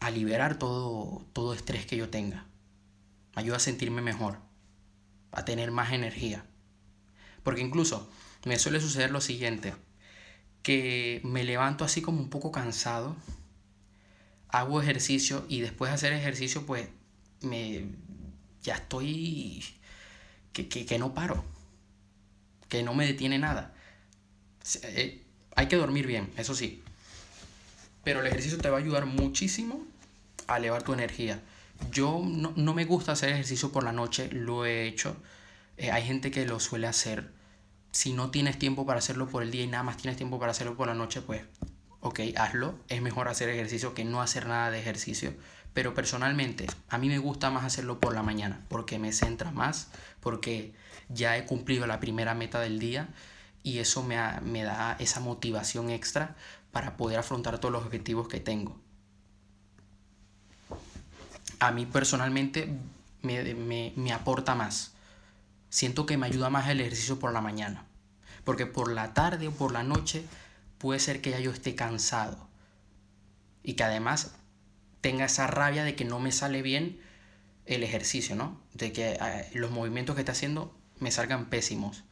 a 0.00 0.10
liberar 0.10 0.58
todo, 0.58 1.24
todo 1.32 1.54
estrés 1.54 1.86
que 1.86 1.96
yo 1.96 2.10
tenga. 2.10 2.46
Me 3.36 3.42
ayuda 3.42 3.58
a 3.58 3.60
sentirme 3.60 4.02
mejor, 4.02 4.38
a 5.30 5.44
tener 5.44 5.70
más 5.70 5.92
energía. 5.92 6.44
Porque 7.42 7.60
incluso 7.60 8.10
me 8.44 8.58
suele 8.58 8.80
suceder 8.80 9.10
lo 9.10 9.20
siguiente, 9.20 9.74
que 10.62 11.20
me 11.24 11.44
levanto 11.44 11.84
así 11.84 12.02
como 12.02 12.20
un 12.20 12.30
poco 12.30 12.52
cansado, 12.52 13.16
hago 14.48 14.80
ejercicio 14.80 15.44
y 15.48 15.60
después 15.60 15.90
de 15.90 15.94
hacer 15.94 16.12
ejercicio 16.12 16.66
pues 16.66 16.88
me 17.40 17.86
ya 18.62 18.74
estoy 18.74 19.64
que, 20.52 20.68
que, 20.68 20.98
no 20.98 21.14
paro, 21.14 21.44
que 22.68 22.82
no 22.82 22.94
me 22.94 23.06
detiene 23.06 23.38
nada. 23.38 23.74
Eh, 24.82 25.22
hay 25.56 25.66
que 25.66 25.76
dormir 25.76 26.06
bien, 26.06 26.30
eso 26.36 26.54
sí. 26.54 26.82
Pero 28.04 28.20
el 28.20 28.26
ejercicio 28.26 28.58
te 28.58 28.70
va 28.70 28.76
a 28.76 28.80
ayudar 28.80 29.06
muchísimo 29.06 29.84
a 30.46 30.58
elevar 30.58 30.82
tu 30.82 30.92
energía. 30.92 31.40
Yo 31.90 32.22
no, 32.24 32.52
no 32.54 32.74
me 32.74 32.84
gusta 32.84 33.12
hacer 33.12 33.30
ejercicio 33.30 33.72
por 33.72 33.82
la 33.82 33.92
noche, 33.92 34.28
lo 34.30 34.66
he 34.66 34.86
hecho 34.86 35.16
eh, 35.82 35.90
hay 35.90 36.04
gente 36.04 36.30
que 36.30 36.46
lo 36.46 36.60
suele 36.60 36.86
hacer. 36.86 37.32
Si 37.90 38.12
no 38.12 38.30
tienes 38.30 38.56
tiempo 38.56 38.86
para 38.86 39.00
hacerlo 39.00 39.26
por 39.26 39.42
el 39.42 39.50
día 39.50 39.64
y 39.64 39.66
nada 39.66 39.82
más 39.82 39.96
tienes 39.96 40.16
tiempo 40.16 40.38
para 40.38 40.52
hacerlo 40.52 40.76
por 40.76 40.86
la 40.86 40.94
noche, 40.94 41.22
pues 41.22 41.42
ok, 42.00 42.20
hazlo. 42.36 42.78
Es 42.88 43.02
mejor 43.02 43.26
hacer 43.26 43.48
ejercicio 43.48 43.92
que 43.92 44.04
no 44.04 44.22
hacer 44.22 44.46
nada 44.46 44.70
de 44.70 44.78
ejercicio. 44.78 45.34
Pero 45.74 45.92
personalmente, 45.92 46.68
a 46.88 46.98
mí 46.98 47.08
me 47.08 47.18
gusta 47.18 47.50
más 47.50 47.64
hacerlo 47.64 47.98
por 47.98 48.14
la 48.14 48.22
mañana, 48.22 48.64
porque 48.68 49.00
me 49.00 49.12
centra 49.12 49.50
más, 49.50 49.88
porque 50.20 50.72
ya 51.08 51.36
he 51.36 51.46
cumplido 51.46 51.88
la 51.88 51.98
primera 51.98 52.34
meta 52.34 52.60
del 52.60 52.78
día 52.78 53.08
y 53.64 53.78
eso 53.78 54.04
me, 54.04 54.18
me 54.42 54.62
da 54.62 54.96
esa 55.00 55.18
motivación 55.18 55.90
extra 55.90 56.36
para 56.70 56.96
poder 56.96 57.18
afrontar 57.18 57.58
todos 57.58 57.72
los 57.72 57.84
objetivos 57.84 58.28
que 58.28 58.38
tengo. 58.38 58.80
A 61.58 61.72
mí 61.72 61.86
personalmente 61.86 62.72
me, 63.22 63.54
me, 63.54 63.92
me 63.96 64.12
aporta 64.12 64.54
más 64.54 64.91
siento 65.72 66.04
que 66.04 66.18
me 66.18 66.26
ayuda 66.26 66.50
más 66.50 66.68
el 66.68 66.82
ejercicio 66.82 67.18
por 67.18 67.32
la 67.32 67.40
mañana. 67.40 67.86
Porque 68.44 68.66
por 68.66 68.92
la 68.92 69.14
tarde 69.14 69.48
o 69.48 69.52
por 69.52 69.72
la 69.72 69.82
noche 69.82 70.22
puede 70.76 71.00
ser 71.00 71.22
que 71.22 71.30
ya 71.30 71.40
yo 71.40 71.50
esté 71.50 71.74
cansado. 71.74 72.46
Y 73.62 73.72
que 73.72 73.82
además 73.82 74.34
tenga 75.00 75.24
esa 75.24 75.46
rabia 75.46 75.82
de 75.82 75.96
que 75.96 76.04
no 76.04 76.20
me 76.20 76.30
sale 76.30 76.60
bien 76.60 77.00
el 77.64 77.82
ejercicio, 77.84 78.36
¿no? 78.36 78.60
De 78.74 78.92
que 78.92 79.12
eh, 79.12 79.50
los 79.54 79.70
movimientos 79.70 80.14
que 80.14 80.20
está 80.20 80.32
haciendo 80.32 80.76
me 81.00 81.10
salgan 81.10 81.46
pésimos. 81.46 82.04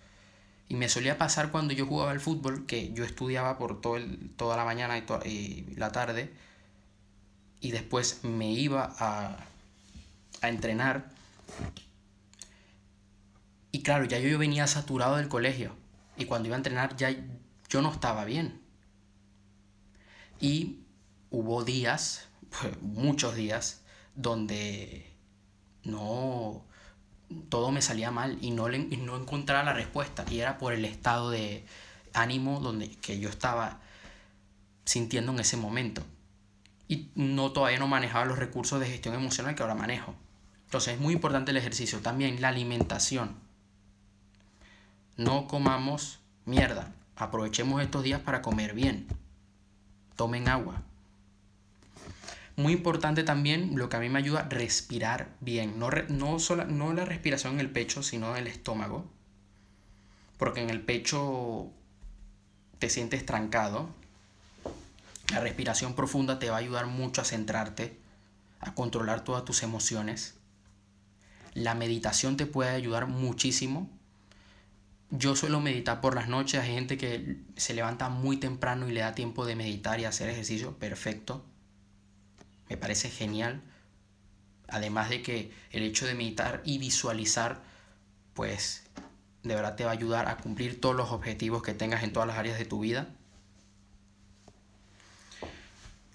Y 0.66 0.76
me 0.76 0.88
solía 0.88 1.18
pasar 1.18 1.50
cuando 1.50 1.74
yo 1.74 1.84
jugaba 1.84 2.12
al 2.12 2.20
fútbol, 2.20 2.64
que 2.64 2.94
yo 2.94 3.04
estudiaba 3.04 3.58
por 3.58 3.82
todo 3.82 3.96
el, 3.96 4.30
toda 4.36 4.56
la 4.56 4.64
mañana 4.64 4.96
y, 4.96 5.28
y, 5.28 5.74
la 5.74 5.92
tarde, 5.92 6.32
y 7.60 7.72
después 7.72 8.24
me 8.24 8.50
iba 8.52 8.94
a, 8.98 9.36
a 10.40 10.48
entrenar 10.48 11.12
y 13.72 13.82
claro, 13.82 14.04
ya 14.04 14.18
yo 14.18 14.38
venía 14.38 14.66
saturado 14.66 15.16
del 15.16 15.28
colegio. 15.28 15.76
Y 16.16 16.24
cuando 16.24 16.48
iba 16.48 16.56
a 16.56 16.58
entrenar 16.58 16.96
ya 16.96 17.14
yo 17.68 17.82
no 17.82 17.92
estaba 17.92 18.24
bien. 18.24 18.60
Y 20.40 20.80
hubo 21.30 21.64
días, 21.64 22.28
pues, 22.60 22.80
muchos 22.82 23.34
días, 23.34 23.82
donde 24.14 25.12
no 25.84 26.64
todo 27.48 27.70
me 27.70 27.80
salía 27.80 28.10
mal 28.10 28.38
y 28.40 28.50
no, 28.50 28.68
le, 28.68 28.78
no 28.78 29.16
encontraba 29.16 29.62
la 29.62 29.72
respuesta. 29.72 30.24
Y 30.30 30.40
era 30.40 30.58
por 30.58 30.72
el 30.72 30.84
estado 30.84 31.30
de 31.30 31.64
ánimo 32.12 32.60
donde, 32.60 32.90
que 32.90 33.20
yo 33.20 33.28
estaba 33.28 33.80
sintiendo 34.84 35.32
en 35.32 35.40
ese 35.40 35.56
momento. 35.56 36.02
y 36.88 37.10
no 37.14 37.52
todavía 37.52 37.78
no 37.78 37.86
manejaba 37.86 38.24
los 38.24 38.38
recursos 38.38 38.80
de 38.80 38.86
gestión 38.86 39.14
emocional 39.14 39.54
que 39.54 39.62
ahora 39.62 39.76
manejo. 39.76 40.16
Entonces 40.64 40.94
es 40.94 41.00
muy 41.00 41.14
importante 41.14 41.52
el 41.52 41.56
ejercicio. 41.56 42.00
También 42.00 42.40
la 42.40 42.48
alimentación. 42.48 43.49
No 45.16 45.46
comamos 45.46 46.20
mierda. 46.44 46.92
Aprovechemos 47.16 47.82
estos 47.82 48.02
días 48.02 48.20
para 48.20 48.42
comer 48.42 48.74
bien. 48.74 49.06
Tomen 50.16 50.48
agua. 50.48 50.82
Muy 52.56 52.72
importante 52.74 53.22
también 53.22 53.76
lo 53.76 53.88
que 53.88 53.96
a 53.96 54.00
mí 54.00 54.08
me 54.08 54.18
ayuda, 54.18 54.46
respirar 54.50 55.34
bien. 55.40 55.78
No, 55.78 55.88
no, 56.08 56.36
no 56.66 56.92
la 56.92 57.04
respiración 57.04 57.54
en 57.54 57.60
el 57.60 57.70
pecho, 57.70 58.02
sino 58.02 58.32
en 58.32 58.42
el 58.42 58.46
estómago. 58.46 59.10
Porque 60.36 60.62
en 60.62 60.70
el 60.70 60.80
pecho 60.80 61.70
te 62.78 62.90
sientes 62.90 63.24
trancado. 63.24 63.88
La 65.30 65.40
respiración 65.40 65.94
profunda 65.94 66.38
te 66.38 66.50
va 66.50 66.56
a 66.56 66.60
ayudar 66.60 66.86
mucho 66.86 67.20
a 67.20 67.24
centrarte, 67.24 67.98
a 68.58 68.74
controlar 68.74 69.22
todas 69.22 69.44
tus 69.44 69.62
emociones. 69.62 70.34
La 71.54 71.74
meditación 71.74 72.36
te 72.36 72.46
puede 72.46 72.70
ayudar 72.70 73.06
muchísimo. 73.06 73.88
Yo 75.10 75.34
suelo 75.34 75.60
meditar 75.60 76.00
por 76.00 76.14
las 76.14 76.28
noches. 76.28 76.60
Hay 76.60 76.72
gente 76.72 76.96
que 76.96 77.38
se 77.56 77.74
levanta 77.74 78.08
muy 78.08 78.36
temprano 78.36 78.88
y 78.88 78.92
le 78.92 79.00
da 79.00 79.14
tiempo 79.14 79.44
de 79.44 79.56
meditar 79.56 79.98
y 79.98 80.04
hacer 80.04 80.30
ejercicio. 80.30 80.78
Perfecto. 80.78 81.44
Me 82.68 82.76
parece 82.76 83.10
genial. 83.10 83.60
Además 84.68 85.08
de 85.10 85.22
que 85.22 85.52
el 85.72 85.82
hecho 85.82 86.06
de 86.06 86.14
meditar 86.14 86.62
y 86.64 86.78
visualizar, 86.78 87.60
pues 88.34 88.84
de 89.42 89.54
verdad 89.56 89.74
te 89.74 89.84
va 89.84 89.90
a 89.90 89.94
ayudar 89.94 90.28
a 90.28 90.36
cumplir 90.36 90.80
todos 90.80 90.94
los 90.94 91.10
objetivos 91.10 91.62
que 91.64 91.74
tengas 91.74 92.04
en 92.04 92.12
todas 92.12 92.28
las 92.28 92.38
áreas 92.38 92.56
de 92.58 92.66
tu 92.66 92.78
vida. 92.78 93.08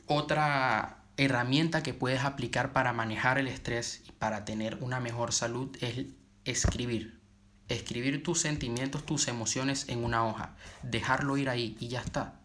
Otra 0.08 1.04
herramienta 1.18 1.84
que 1.84 1.94
puedes 1.94 2.24
aplicar 2.24 2.72
para 2.72 2.94
manejar 2.94 3.40
el 3.40 3.48
estrés 3.48 4.04
y 4.08 4.12
para 4.14 4.46
tener 4.46 4.78
una 4.82 5.02
mejor 5.02 5.34
salud 5.34 5.76
es 5.82 6.06
escribir. 6.46 7.25
Escribir 7.68 8.24
tus 8.24 8.40
sentimientos, 8.40 9.06
tus 9.06 9.28
emociones 9.28 9.90
en 9.90 10.04
una 10.04 10.26
hoja. 10.26 10.56
Dejarlo 10.84 11.38
ir 11.38 11.50
ahí 11.50 11.76
y 11.80 11.88
ya 11.88 12.02
está. 12.02 12.40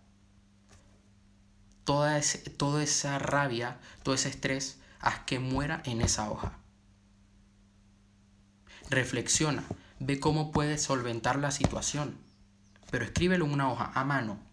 Toda, 1.85 2.21
toda 2.57 2.83
esa 2.83 3.19
rabia, 3.19 3.79
todo 4.03 4.15
ese 4.15 4.29
estrés, 4.29 4.79
haz 5.01 5.21
que 5.21 5.39
muera 5.39 5.83
en 5.85 6.01
esa 6.01 6.31
hoja. 6.31 6.59
Reflexiona, 8.89 9.65
ve 9.99 10.21
cómo 10.21 10.53
puedes 10.53 10.83
solventar 10.83 11.39
la 11.39 11.51
situación, 11.51 12.17
pero 12.91 13.05
escríbelo 13.05 13.45
en 13.45 13.53
una 13.53 13.71
hoja 13.71 13.93
a 13.95 14.05
mano 14.05 14.51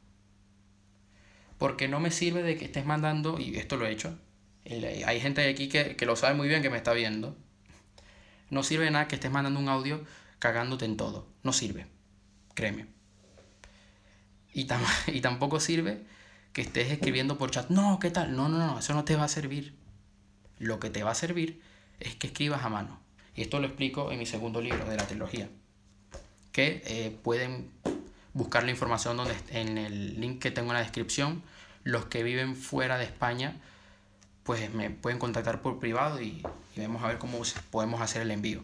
porque 1.57 1.87
no 1.87 1.99
me 1.99 2.11
sirve 2.11 2.43
de 2.43 2.57
que 2.57 2.65
estés 2.65 2.85
mandando, 2.85 3.39
y 3.39 3.57
esto 3.57 3.77
lo 3.77 3.85
he 3.85 3.91
hecho, 3.91 4.17
hay 4.65 5.19
gente 5.19 5.47
aquí 5.49 5.69
que, 5.69 5.95
que 5.95 6.05
lo 6.05 6.15
sabe 6.15 6.35
muy 6.35 6.47
bien 6.47 6.61
que 6.61 6.69
me 6.69 6.77
está 6.77 6.93
viendo, 6.93 7.35
no 8.49 8.63
sirve 8.63 8.85
de 8.85 8.91
nada 8.91 9.07
que 9.07 9.15
estés 9.15 9.31
mandando 9.31 9.59
un 9.59 9.69
audio 9.69 10.03
cagándote 10.39 10.85
en 10.85 10.97
todo, 10.97 11.27
no 11.43 11.53
sirve, 11.53 11.87
créeme. 12.53 12.87
Y, 14.53 14.67
y 15.07 15.21
tampoco 15.21 15.59
sirve 15.59 16.05
que 16.53 16.61
estés 16.61 16.91
escribiendo 16.91 17.37
por 17.37 17.51
chat, 17.51 17.69
no, 17.69 17.99
¿qué 17.99 18.09
tal? 18.09 18.35
No, 18.35 18.49
no, 18.49 18.57
no, 18.57 18.79
eso 18.79 18.93
no 18.93 19.05
te 19.05 19.15
va 19.15 19.25
a 19.25 19.27
servir. 19.27 19.75
Lo 20.57 20.79
que 20.79 20.89
te 20.89 21.03
va 21.03 21.11
a 21.11 21.15
servir 21.15 21.61
es 21.99 22.15
que 22.15 22.27
escribas 22.27 22.63
a 22.63 22.69
mano. 22.69 22.99
Y 23.35 23.43
esto 23.43 23.59
lo 23.59 23.67
explico 23.67 24.11
en 24.11 24.17
mi 24.17 24.25
segundo 24.25 24.59
libro 24.59 24.89
de 24.89 24.97
la 24.97 25.05
trilogía. 25.05 25.49
Que 26.51 26.81
eh, 26.85 27.15
pueden 27.21 27.69
buscar 28.33 28.63
la 28.63 28.71
información 28.71 29.17
donde, 29.17 29.35
en 29.49 29.77
el 29.77 30.19
link 30.19 30.41
que 30.41 30.49
tengo 30.49 30.69
en 30.69 30.75
la 30.75 30.81
descripción. 30.81 31.43
Los 31.83 32.05
que 32.05 32.23
viven 32.23 32.55
fuera 32.55 32.97
de 32.97 33.05
España, 33.05 33.61
pues 34.43 34.73
me 34.73 34.89
pueden 34.89 35.19
contactar 35.19 35.61
por 35.61 35.79
privado 35.79 36.21
y, 36.21 36.41
vemos 36.75 37.03
a 37.03 37.07
ver 37.07 37.17
cómo 37.17 37.39
podemos 37.69 38.01
hacer 38.01 38.23
el 38.23 38.31
envío. 38.31 38.63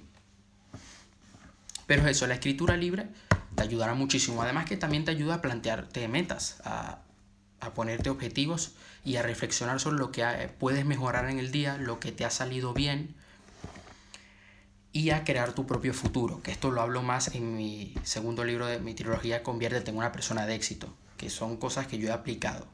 Pero 1.88 2.08
eso, 2.08 2.28
la 2.28 2.36
escritura 2.36 2.78
libre 2.78 3.08
te 3.56 3.64
ayudará 3.64 3.94
muchísimo. 3.94 4.42
Además 4.42 4.66
que 4.66 4.78
también 4.78 5.06
te 5.06 5.12
ayuda 5.12 5.36
a 5.36 5.42
plantearte 5.42 6.08
metas, 6.08 6.62
a, 6.64 7.00
a 7.60 7.74
ponerte 7.74 8.10
objetivos 8.10 8.76
y 9.04 9.18
a 9.18 9.22
reflexionar 9.22 9.80
sobre 9.80 9.98
lo 9.98 10.12
que 10.12 10.24
puedes 10.60 10.86
mejorar 10.86 11.30
en 11.30 11.40
el 11.40 11.52
día, 11.52 11.78
lo 11.78 12.00
que 12.00 12.12
te 12.12 12.26
ha 12.26 12.30
salido 12.30 12.74
bien 12.74 13.16
y 14.94 15.10
a 15.10 15.24
crear 15.24 15.54
tu 15.54 15.66
propio 15.66 15.94
futuro, 15.94 16.44
que 16.44 16.52
esto 16.52 16.70
lo 16.70 16.80
hablo 16.82 17.02
más 17.02 17.34
en 17.34 17.58
mi 17.58 17.96
segundo 18.04 18.46
libro 18.46 18.68
de 18.68 18.80
mi 18.80 18.94
trilogía 18.94 19.42
Conviértete 19.42 19.90
en 19.90 19.98
una 19.98 20.12
persona 20.12 20.46
de 20.46 20.54
éxito, 20.54 20.96
que 21.18 21.32
son 21.32 21.58
cosas 21.58 21.88
que 21.88 21.98
yo 21.98 22.10
he 22.10 22.12
aplicado. 22.12 22.68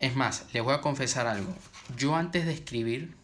Es 0.00 0.16
más, 0.16 0.46
les 0.52 0.64
voy 0.64 0.72
a 0.72 0.80
confesar 0.80 1.26
algo. 1.26 1.54
Yo 1.96 2.16
antes 2.16 2.46
de 2.46 2.54
escribir 2.54 3.14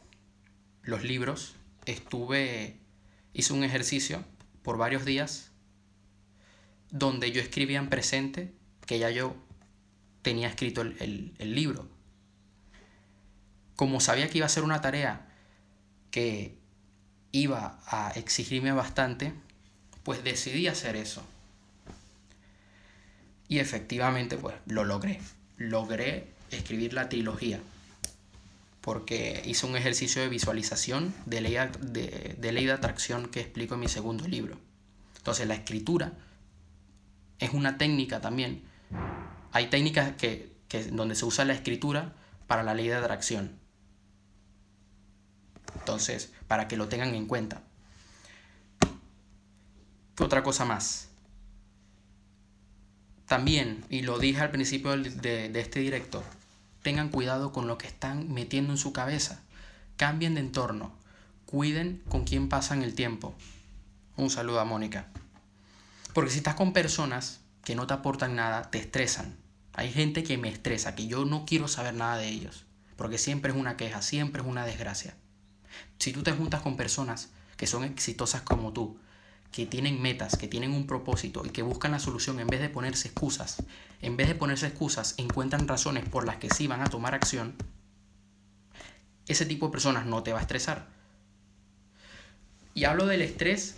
los 0.82 1.02
libros, 1.02 1.56
estuve, 1.86 2.78
hice 3.32 3.52
un 3.52 3.64
ejercicio 3.64 4.24
por 4.62 4.78
varios 4.78 5.04
días 5.04 5.50
donde 6.90 7.32
yo 7.32 7.40
escribía 7.40 7.78
en 7.78 7.88
presente 7.88 8.52
que 8.86 8.98
ya 8.98 9.10
yo 9.10 9.36
tenía 10.22 10.48
escrito 10.48 10.82
el, 10.82 11.34
el 11.38 11.54
libro. 11.54 11.88
Como 13.76 14.00
sabía 14.00 14.28
que 14.28 14.38
iba 14.38 14.46
a 14.46 14.50
ser 14.50 14.64
una 14.64 14.80
tarea 14.80 15.28
que 16.10 16.58
iba 17.32 17.78
a 17.86 18.10
exigirme 18.12 18.72
bastante, 18.72 19.32
pues 20.02 20.24
decidí 20.24 20.66
hacer 20.66 20.96
eso. 20.96 21.22
Y 23.48 23.58
efectivamente, 23.58 24.36
pues 24.36 24.56
lo 24.66 24.84
logré. 24.84 25.20
Logré 25.56 26.28
escribir 26.50 26.92
la 26.92 27.08
trilogía. 27.08 27.60
Porque 28.80 29.42
hice 29.44 29.66
un 29.66 29.76
ejercicio 29.76 30.22
de 30.22 30.28
visualización 30.28 31.14
de 31.26 31.40
ley 31.40 31.56
de, 31.80 32.36
de, 32.38 32.52
ley 32.52 32.64
de 32.64 32.72
atracción 32.72 33.28
que 33.28 33.40
explico 33.40 33.74
en 33.74 33.80
mi 33.80 33.88
segundo 33.88 34.26
libro. 34.26 34.58
Entonces, 35.16 35.46
la 35.46 35.54
escritura 35.54 36.12
es 37.38 37.52
una 37.52 37.76
técnica 37.76 38.20
también. 38.20 38.62
Hay 39.52 39.68
técnicas 39.68 40.12
que, 40.16 40.52
que 40.68 40.84
donde 40.84 41.14
se 41.14 41.24
usa 41.24 41.44
la 41.44 41.54
escritura 41.54 42.14
para 42.46 42.62
la 42.62 42.74
ley 42.74 42.88
de 42.88 42.94
atracción. 42.94 43.58
Entonces, 45.78 46.32
para 46.46 46.68
que 46.68 46.76
lo 46.76 46.88
tengan 46.88 47.14
en 47.14 47.26
cuenta. 47.26 47.62
Otra 50.18 50.42
cosa 50.42 50.64
más. 50.64 51.08
También, 53.26 53.84
y 53.90 54.02
lo 54.02 54.18
dije 54.18 54.40
al 54.40 54.50
principio 54.50 54.96
de, 54.96 55.50
de 55.50 55.60
este 55.60 55.80
directo, 55.80 56.24
tengan 56.82 57.08
cuidado 57.08 57.52
con 57.52 57.66
lo 57.66 57.78
que 57.78 57.86
están 57.86 58.32
metiendo 58.32 58.72
en 58.72 58.78
su 58.78 58.92
cabeza. 58.92 59.40
Cambien 59.96 60.34
de 60.34 60.40
entorno. 60.40 60.92
Cuiden 61.46 62.02
con 62.08 62.24
quién 62.24 62.48
pasan 62.48 62.82
el 62.82 62.94
tiempo. 62.94 63.34
Un 64.16 64.30
saludo 64.30 64.60
a 64.60 64.64
Mónica. 64.64 65.06
Porque 66.12 66.30
si 66.30 66.38
estás 66.38 66.54
con 66.54 66.72
personas 66.72 67.40
que 67.64 67.74
no 67.74 67.86
te 67.86 67.94
aportan 67.94 68.34
nada, 68.36 68.70
te 68.70 68.78
estresan. 68.78 69.36
Hay 69.72 69.92
gente 69.92 70.24
que 70.24 70.38
me 70.38 70.48
estresa, 70.48 70.94
que 70.94 71.06
yo 71.06 71.24
no 71.24 71.44
quiero 71.46 71.68
saber 71.68 71.94
nada 71.94 72.16
de 72.16 72.28
ellos. 72.28 72.64
Porque 72.96 73.18
siempre 73.18 73.52
es 73.52 73.58
una 73.58 73.76
queja, 73.76 74.02
siempre 74.02 74.42
es 74.42 74.48
una 74.48 74.66
desgracia. 74.66 75.14
Si 75.98 76.12
tú 76.12 76.22
te 76.22 76.32
juntas 76.32 76.62
con 76.62 76.76
personas 76.76 77.28
que 77.56 77.66
son 77.66 77.84
exitosas 77.84 78.42
como 78.42 78.72
tú, 78.72 78.98
que 79.52 79.66
tienen 79.66 80.00
metas, 80.00 80.36
que 80.36 80.48
tienen 80.48 80.72
un 80.72 80.86
propósito 80.86 81.44
y 81.44 81.50
que 81.50 81.62
buscan 81.62 81.92
la 81.92 81.98
solución 81.98 82.38
en 82.40 82.46
vez 82.46 82.60
de 82.60 82.68
ponerse 82.68 83.08
excusas, 83.08 83.62
en 84.02 84.16
vez 84.16 84.28
de 84.28 84.34
ponerse 84.34 84.66
excusas, 84.66 85.14
encuentran 85.16 85.66
razones 85.66 86.08
por 86.08 86.26
las 86.26 86.36
que 86.36 86.50
sí 86.50 86.66
van 86.66 86.82
a 86.82 86.86
tomar 86.88 87.14
acción, 87.14 87.54
ese 89.26 89.46
tipo 89.46 89.66
de 89.66 89.72
personas 89.72 90.06
no 90.06 90.22
te 90.22 90.32
va 90.32 90.38
a 90.38 90.42
estresar. 90.42 90.88
Y 92.74 92.84
hablo 92.84 93.06
del 93.06 93.22
estrés, 93.22 93.76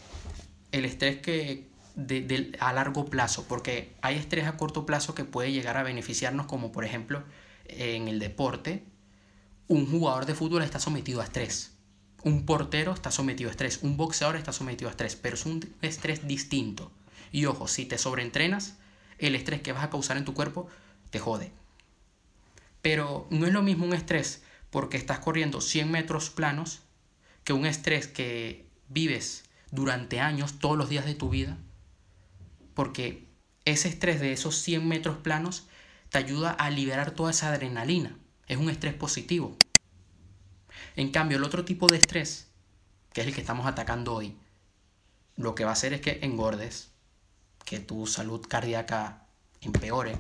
el 0.73 0.85
estrés 0.85 1.19
que 1.19 1.69
a 2.61 2.73
largo 2.73 3.07
plazo, 3.07 3.47
porque 3.49 3.95
hay 4.01 4.17
estrés 4.17 4.47
a 4.47 4.57
corto 4.57 4.87
plazo 4.87 5.15
que 5.15 5.25
puede 5.25 5.53
llegar 5.53 5.77
a 5.77 5.83
beneficiarnos, 5.83 6.47
como 6.47 6.73
por 6.73 6.85
ejemplo 6.85 7.25
en 7.67 8.09
el 8.09 8.19
deporte, 8.19 8.85
un 9.69 9.87
jugador 9.91 10.27
de 10.27 10.35
fútbol 10.35 10.63
está 10.63 10.81
sometido 10.81 11.21
a 11.21 11.25
estrés 11.25 11.80
un 12.23 12.45
portero 12.47 12.93
está 12.93 13.11
sometido 13.11 13.49
a 13.49 13.53
estrés, 13.53 13.81
un 13.83 13.97
boxeador 13.97 14.37
está 14.37 14.53
sometido 14.53 14.89
a 14.89 14.93
estrés, 14.93 15.17
pero 15.17 15.35
es 15.35 15.47
un 15.47 15.75
estrés 15.83 16.27
distinto. 16.27 16.91
Y 17.33 17.47
ojo, 17.47 17.69
si 17.69 17.87
te 17.87 17.99
sobreentrenas, 17.99 18.77
el 19.19 19.35
estrés 19.35 19.63
que 19.63 19.73
vas 19.73 19.85
a 19.85 19.91
causar 19.91 20.17
en 20.17 20.25
tu 20.25 20.35
cuerpo 20.35 20.69
te 21.11 21.19
jode. 21.19 21.53
Pero 22.83 23.27
no 23.31 23.47
es 23.47 23.53
lo 23.53 23.63
mismo 23.63 23.85
un 23.85 23.95
estrés 23.95 24.43
porque 24.71 24.97
estás 24.97 25.19
corriendo 25.19 25.61
100 25.61 25.91
metros 25.91 26.31
planos 26.31 26.81
que 27.45 27.53
un 27.53 27.67
estrés 27.67 28.07
que 28.07 28.67
vives 28.89 29.45
durante 29.71 30.21
años, 30.21 30.59
todos 30.59 30.77
los 30.77 30.89
días 30.89 31.05
de 31.05 31.15
tu 31.15 31.31
vida, 31.31 31.59
porque 32.75 33.29
ese 33.65 33.89
estrés 33.89 34.21
de 34.21 34.33
esos 34.33 34.57
100 34.57 34.87
metros 34.87 35.19
planos 35.19 35.67
te 36.11 36.19
ayuda 36.19 36.51
a 36.51 36.71
liberar 36.71 37.13
toda 37.13 37.31
esa 37.31 37.53
adrenalina. 37.53 38.17
Es 38.47 38.57
un 38.57 38.71
estrés 38.71 38.95
positivo. 38.95 39.57
En 41.01 41.11
cambio, 41.11 41.39
el 41.39 41.45
otro 41.45 41.65
tipo 41.65 41.89
de 41.89 41.97
estrés, 41.97 42.49
que 43.15 43.23
es 43.23 43.27
el 43.27 43.35
que 43.35 43.41
estamos 43.41 43.65
atacando 43.67 44.13
hoy, 44.13 44.37
lo 45.37 45.55
que 45.55 45.65
va 45.65 45.71
a 45.71 45.73
hacer 45.73 45.95
es 45.95 46.03
que 46.03 46.19
engordes, 46.21 46.91
que 47.65 47.81
tu 47.81 48.07
salud 48.07 48.47
cardíaca 48.47 49.25
empeore, 49.63 50.19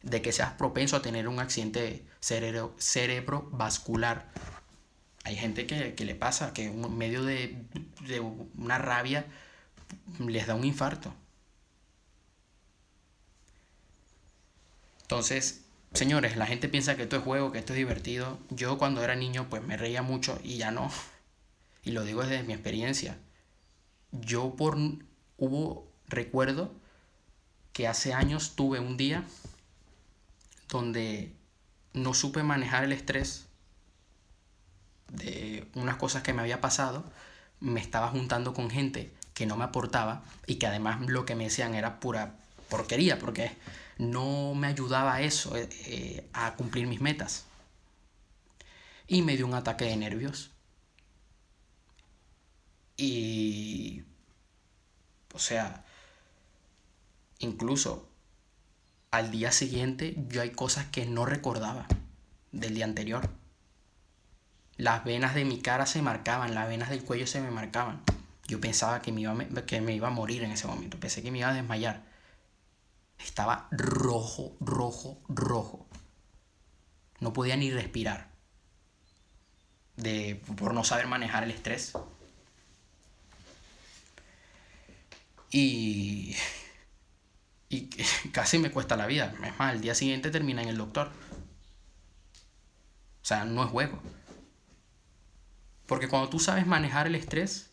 de 0.00 0.22
que 0.22 0.32
seas 0.32 0.52
propenso 0.52 0.96
a 0.96 1.02
tener 1.02 1.28
un 1.28 1.38
accidente 1.38 2.02
cerebro, 2.20 2.74
cerebrovascular. 2.78 4.32
Hay 5.24 5.36
gente 5.36 5.66
que, 5.66 5.94
le 6.02 6.14
pasa, 6.14 6.54
que 6.54 6.64
en 6.64 6.96
medio 6.96 7.22
de, 7.22 7.54
de 8.08 8.20
una 8.20 8.78
rabia 8.78 9.26
les 10.18 10.46
da 10.46 10.54
un 10.54 10.64
infarto. 10.64 11.12
Entonces, 15.02 15.63
señores, 15.94 16.36
la 16.36 16.46
gente 16.46 16.68
piensa 16.68 16.96
que 16.96 17.04
esto 17.04 17.16
es 17.16 17.22
juego, 17.22 17.52
que 17.52 17.58
esto 17.58 17.72
es 17.72 17.78
divertido. 17.78 18.38
Yo 18.50 18.78
cuando 18.78 19.02
era 19.02 19.14
niño 19.14 19.46
pues 19.48 19.62
me 19.62 19.76
reía 19.76 20.02
mucho 20.02 20.38
y 20.42 20.58
ya 20.58 20.70
no. 20.70 20.90
Y 21.82 21.92
lo 21.92 22.04
digo 22.04 22.22
desde 22.22 22.42
mi 22.42 22.52
experiencia. 22.52 23.16
Yo 24.12 24.54
por 24.56 24.76
hubo 25.38 25.88
recuerdo 26.08 26.72
que 27.72 27.88
hace 27.88 28.12
años 28.12 28.54
tuve 28.54 28.78
un 28.78 28.96
día 28.96 29.24
donde 30.68 31.32
no 31.92 32.14
supe 32.14 32.42
manejar 32.42 32.84
el 32.84 32.92
estrés 32.92 33.46
de 35.08 35.66
unas 35.74 35.96
cosas 35.96 36.22
que 36.22 36.32
me 36.32 36.40
había 36.40 36.60
pasado, 36.60 37.04
me 37.60 37.80
estaba 37.80 38.08
juntando 38.08 38.52
con 38.54 38.70
gente 38.70 39.12
que 39.32 39.46
no 39.46 39.56
me 39.56 39.64
aportaba 39.64 40.24
y 40.46 40.56
que 40.56 40.66
además 40.66 41.00
lo 41.08 41.24
que 41.24 41.34
me 41.34 41.44
decían 41.44 41.74
era 41.74 42.00
pura 42.00 42.36
porquería, 42.68 43.18
porque 43.18 43.52
no 43.98 44.54
me 44.54 44.68
ayudaba 44.68 45.14
a 45.14 45.22
eso, 45.22 45.56
eh, 45.56 45.68
eh, 45.86 46.28
a 46.32 46.54
cumplir 46.54 46.86
mis 46.86 47.00
metas. 47.00 47.46
Y 49.06 49.22
me 49.22 49.36
dio 49.36 49.46
un 49.46 49.54
ataque 49.54 49.84
de 49.84 49.96
nervios. 49.96 50.50
Y, 52.96 54.04
o 55.32 55.38
sea, 55.38 55.84
incluso 57.38 58.08
al 59.10 59.30
día 59.30 59.52
siguiente 59.52 60.16
yo 60.28 60.42
hay 60.42 60.50
cosas 60.50 60.86
que 60.86 61.06
no 61.06 61.26
recordaba 61.26 61.86
del 62.52 62.74
día 62.74 62.84
anterior. 62.84 63.28
Las 64.76 65.04
venas 65.04 65.34
de 65.34 65.44
mi 65.44 65.60
cara 65.60 65.86
se 65.86 66.02
marcaban, 66.02 66.54
las 66.54 66.68
venas 66.68 66.90
del 66.90 67.04
cuello 67.04 67.26
se 67.26 67.40
me 67.40 67.50
marcaban. 67.50 68.02
Yo 68.46 68.60
pensaba 68.60 69.02
que 69.02 69.12
me 69.12 69.22
iba, 69.22 69.36
que 69.66 69.80
me 69.80 69.94
iba 69.94 70.08
a 70.08 70.10
morir 70.10 70.42
en 70.42 70.50
ese 70.50 70.66
momento, 70.66 70.98
pensé 70.98 71.22
que 71.22 71.30
me 71.30 71.38
iba 71.38 71.48
a 71.48 71.54
desmayar. 71.54 72.13
Estaba 73.24 73.68
rojo, 73.72 74.54
rojo, 74.60 75.22
rojo. 75.28 75.88
No 77.20 77.32
podía 77.32 77.56
ni 77.56 77.70
respirar. 77.70 78.30
De, 79.96 80.42
por 80.56 80.74
no 80.74 80.84
saber 80.84 81.06
manejar 81.06 81.42
el 81.44 81.50
estrés. 81.50 81.92
Y, 85.50 86.36
y 87.70 87.88
casi 88.32 88.58
me 88.58 88.70
cuesta 88.70 88.94
la 88.96 89.06
vida. 89.06 89.34
Es 89.42 89.58
más, 89.58 89.74
el 89.74 89.80
día 89.80 89.94
siguiente 89.94 90.30
termina 90.30 90.62
en 90.62 90.68
el 90.68 90.76
doctor. 90.76 91.08
O 93.22 93.24
sea, 93.24 93.46
no 93.46 93.64
es 93.64 93.70
juego. 93.70 94.02
Porque 95.86 96.08
cuando 96.08 96.28
tú 96.28 96.38
sabes 96.38 96.66
manejar 96.66 97.06
el 97.06 97.14
estrés, 97.14 97.70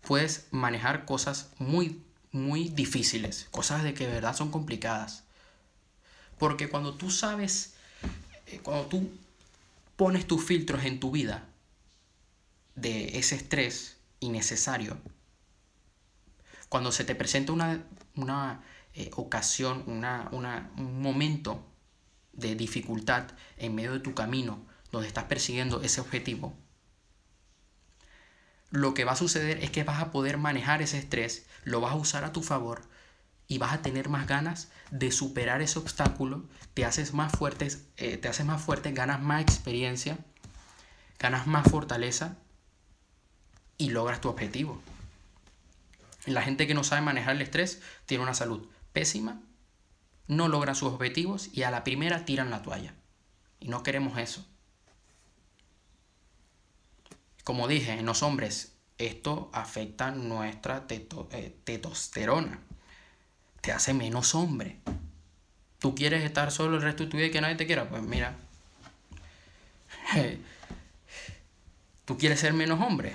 puedes 0.00 0.46
manejar 0.52 1.06
cosas 1.06 1.50
muy 1.58 2.04
muy 2.34 2.68
difíciles, 2.68 3.46
cosas 3.52 3.84
de 3.84 3.94
que 3.94 4.06
de 4.06 4.14
verdad 4.14 4.34
son 4.34 4.50
complicadas. 4.50 5.22
Porque 6.36 6.68
cuando 6.68 6.94
tú 6.94 7.10
sabes, 7.10 7.74
eh, 8.48 8.58
cuando 8.60 8.86
tú 8.86 9.08
pones 9.96 10.26
tus 10.26 10.44
filtros 10.44 10.84
en 10.84 10.98
tu 10.98 11.12
vida 11.12 11.46
de 12.74 13.18
ese 13.18 13.36
estrés 13.36 13.98
innecesario, 14.18 14.98
cuando 16.68 16.90
se 16.90 17.04
te 17.04 17.14
presenta 17.14 17.52
una, 17.52 17.84
una 18.16 18.64
eh, 18.94 19.12
ocasión, 19.14 19.84
una, 19.86 20.28
una, 20.32 20.72
un 20.76 21.00
momento 21.00 21.64
de 22.32 22.56
dificultad 22.56 23.28
en 23.58 23.76
medio 23.76 23.92
de 23.92 24.00
tu 24.00 24.12
camino 24.12 24.58
donde 24.90 25.06
estás 25.06 25.24
persiguiendo 25.24 25.82
ese 25.82 26.00
objetivo, 26.00 26.52
lo 28.74 28.92
que 28.92 29.04
va 29.04 29.12
a 29.12 29.16
suceder 29.16 29.62
es 29.62 29.70
que 29.70 29.84
vas 29.84 30.02
a 30.02 30.10
poder 30.10 30.36
manejar 30.36 30.82
ese 30.82 30.98
estrés, 30.98 31.46
lo 31.62 31.80
vas 31.80 31.92
a 31.92 31.96
usar 31.96 32.24
a 32.24 32.32
tu 32.32 32.42
favor 32.42 32.82
y 33.46 33.58
vas 33.58 33.72
a 33.72 33.82
tener 33.82 34.08
más 34.08 34.26
ganas 34.26 34.68
de 34.90 35.12
superar 35.12 35.62
ese 35.62 35.78
obstáculo, 35.78 36.42
te 36.74 36.84
haces 36.84 37.14
más 37.14 37.30
fuerte, 37.30 37.68
eh, 37.98 38.16
te 38.16 38.26
haces 38.26 38.44
más 38.44 38.60
fuerte, 38.60 38.90
ganas 38.90 39.22
más 39.22 39.42
experiencia, 39.42 40.18
ganas 41.20 41.46
más 41.46 41.70
fortaleza 41.70 42.36
y 43.78 43.90
logras 43.90 44.20
tu 44.20 44.28
objetivo. 44.28 44.82
La 46.26 46.42
gente 46.42 46.66
que 46.66 46.74
no 46.74 46.82
sabe 46.82 47.00
manejar 47.00 47.36
el 47.36 47.42
estrés 47.42 47.80
tiene 48.06 48.24
una 48.24 48.34
salud 48.34 48.66
pésima, 48.92 49.40
no 50.26 50.48
logra 50.48 50.74
sus 50.74 50.92
objetivos 50.92 51.48
y 51.52 51.62
a 51.62 51.70
la 51.70 51.84
primera 51.84 52.24
tiran 52.24 52.50
la 52.50 52.62
toalla. 52.62 52.96
Y 53.60 53.68
no 53.68 53.84
queremos 53.84 54.18
eso. 54.18 54.44
Como 57.44 57.68
dije, 57.68 57.92
en 57.92 58.06
los 58.06 58.22
hombres 58.22 58.72
esto 58.96 59.50
afecta 59.52 60.10
nuestra 60.10 60.86
eh, 60.88 61.56
testosterona. 61.64 62.58
Te 63.60 63.72
hace 63.72 63.94
menos 63.94 64.34
hombre. 64.34 64.80
¿Tú 65.78 65.94
quieres 65.94 66.24
estar 66.24 66.50
solo 66.50 66.76
el 66.76 66.82
resto 66.82 67.04
de 67.04 67.10
tu 67.10 67.16
vida 67.18 67.26
y 67.26 67.30
que 67.30 67.40
nadie 67.42 67.56
te 67.56 67.66
quiera? 67.66 67.88
Pues 67.88 68.02
mira. 68.02 68.36
¿Tú 72.04 72.16
quieres 72.18 72.40
ser 72.40 72.54
menos 72.54 72.80
hombre? 72.80 73.14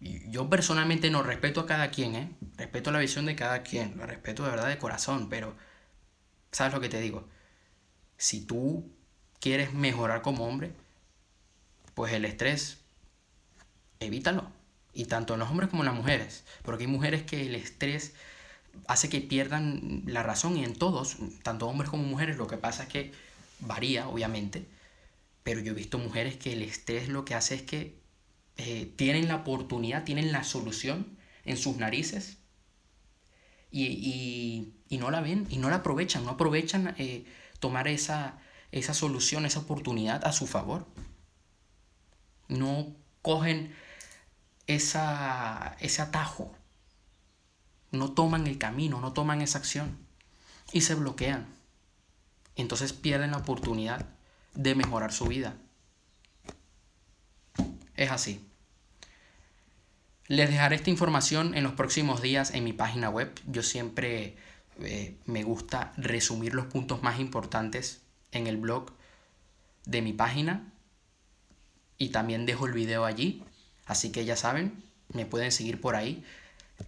Yo 0.00 0.50
personalmente 0.50 1.10
no 1.10 1.22
respeto 1.22 1.60
a 1.60 1.66
cada 1.66 1.90
quien, 1.90 2.16
¿eh? 2.16 2.32
Respeto 2.56 2.90
la 2.90 2.98
visión 2.98 3.24
de 3.24 3.36
cada 3.36 3.62
quien, 3.62 3.96
lo 3.96 4.04
respeto 4.04 4.44
de 4.44 4.50
verdad 4.50 4.68
de 4.68 4.78
corazón, 4.78 5.28
pero 5.28 5.54
¿sabes 6.50 6.74
lo 6.74 6.80
que 6.80 6.88
te 6.88 7.00
digo? 7.00 7.28
Si 8.16 8.44
tú 8.44 8.90
quieres 9.38 9.72
mejorar 9.72 10.22
como 10.22 10.46
hombre, 10.46 10.72
pues 11.94 12.12
el 12.12 12.24
estrés, 12.24 12.78
evítalo. 14.00 14.50
Y 14.94 15.06
tanto 15.06 15.34
en 15.34 15.40
los 15.40 15.50
hombres 15.50 15.70
como 15.70 15.82
en 15.82 15.86
las 15.86 15.94
mujeres. 15.94 16.44
Porque 16.62 16.84
hay 16.84 16.90
mujeres 16.90 17.22
que 17.22 17.46
el 17.46 17.54
estrés 17.54 18.12
hace 18.86 19.08
que 19.08 19.20
pierdan 19.20 20.02
la 20.06 20.22
razón 20.22 20.56
y 20.56 20.64
en 20.64 20.74
todos, 20.74 21.16
tanto 21.42 21.66
hombres 21.66 21.90
como 21.90 22.02
mujeres, 22.04 22.36
lo 22.36 22.46
que 22.46 22.56
pasa 22.56 22.84
es 22.84 22.88
que 22.88 23.12
varía, 23.60 24.08
obviamente. 24.08 24.66
Pero 25.42 25.60
yo 25.60 25.72
he 25.72 25.74
visto 25.74 25.98
mujeres 25.98 26.36
que 26.36 26.52
el 26.52 26.62
estrés 26.62 27.08
lo 27.08 27.24
que 27.24 27.34
hace 27.34 27.54
es 27.54 27.62
que 27.62 27.98
eh, 28.58 28.92
tienen 28.96 29.28
la 29.28 29.36
oportunidad, 29.36 30.04
tienen 30.04 30.32
la 30.32 30.44
solución 30.44 31.18
en 31.44 31.56
sus 31.56 31.76
narices 31.76 32.38
y, 33.70 34.74
no 34.90 35.10
la 35.10 35.20
ven 35.20 35.46
y 35.50 35.56
no 35.56 35.70
la 35.70 35.76
aprovechan, 35.76 36.24
no 36.24 36.32
aprovechan 36.32 36.94
eh, 36.98 37.24
tomar 37.60 37.88
esa, 37.88 38.38
esa 38.70 38.94
solución, 38.94 39.46
esa 39.46 39.60
oportunidad 39.60 40.24
a 40.26 40.32
su 40.32 40.46
favor 40.46 40.86
no 42.52 42.94
cogen 43.22 43.74
esa, 44.66 45.76
ese 45.80 46.02
atajo, 46.02 46.54
no 47.90 48.12
toman 48.12 48.46
el 48.46 48.58
camino, 48.58 49.00
no 49.00 49.12
toman 49.12 49.42
esa 49.42 49.58
acción 49.58 49.98
y 50.72 50.82
se 50.82 50.94
bloquean. 50.94 51.46
Entonces 52.56 52.92
pierden 52.92 53.32
la 53.32 53.38
oportunidad 53.38 54.06
de 54.54 54.74
mejorar 54.74 55.12
su 55.12 55.26
vida. 55.26 55.56
Es 57.96 58.10
así. 58.10 58.46
Les 60.26 60.48
dejaré 60.48 60.76
esta 60.76 60.90
información 60.90 61.54
en 61.54 61.64
los 61.64 61.72
próximos 61.74 62.22
días 62.22 62.52
en 62.52 62.64
mi 62.64 62.72
página 62.72 63.10
web. 63.10 63.32
Yo 63.46 63.62
siempre 63.62 64.36
eh, 64.80 65.18
me 65.26 65.42
gusta 65.42 65.92
resumir 65.96 66.54
los 66.54 66.66
puntos 66.66 67.02
más 67.02 67.20
importantes 67.20 68.02
en 68.30 68.46
el 68.46 68.56
blog 68.56 68.92
de 69.84 70.00
mi 70.00 70.12
página 70.12 70.72
y 72.02 72.08
también 72.08 72.46
dejo 72.46 72.66
el 72.66 72.72
video 72.72 73.04
allí. 73.04 73.44
Así 73.86 74.10
que 74.10 74.24
ya 74.24 74.34
saben, 74.34 74.82
me 75.12 75.24
pueden 75.24 75.52
seguir 75.52 75.80
por 75.80 75.94
ahí. 75.94 76.24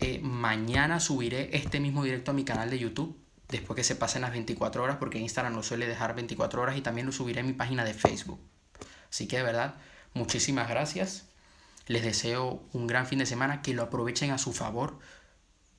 Eh, 0.00 0.18
mañana 0.20 0.98
subiré 0.98 1.56
este 1.56 1.78
mismo 1.78 2.02
directo 2.02 2.32
a 2.32 2.34
mi 2.34 2.44
canal 2.44 2.68
de 2.68 2.80
YouTube. 2.80 3.16
Después 3.48 3.76
que 3.76 3.84
se 3.84 3.94
pasen 3.94 4.22
las 4.22 4.32
24 4.32 4.82
horas, 4.82 4.96
porque 4.96 5.20
Instagram 5.20 5.54
lo 5.54 5.62
suele 5.62 5.86
dejar 5.86 6.16
24 6.16 6.60
horas 6.60 6.76
y 6.76 6.80
también 6.80 7.06
lo 7.06 7.12
subiré 7.12 7.40
en 7.40 7.46
mi 7.46 7.52
página 7.52 7.84
de 7.84 7.94
Facebook. 7.94 8.40
Así 9.08 9.28
que 9.28 9.36
de 9.36 9.44
verdad, 9.44 9.76
muchísimas 10.14 10.68
gracias. 10.68 11.26
Les 11.86 12.02
deseo 12.02 12.64
un 12.72 12.88
gran 12.88 13.06
fin 13.06 13.20
de 13.20 13.26
semana, 13.26 13.62
que 13.62 13.72
lo 13.72 13.84
aprovechen 13.84 14.32
a 14.32 14.38
su 14.38 14.52
favor, 14.52 14.98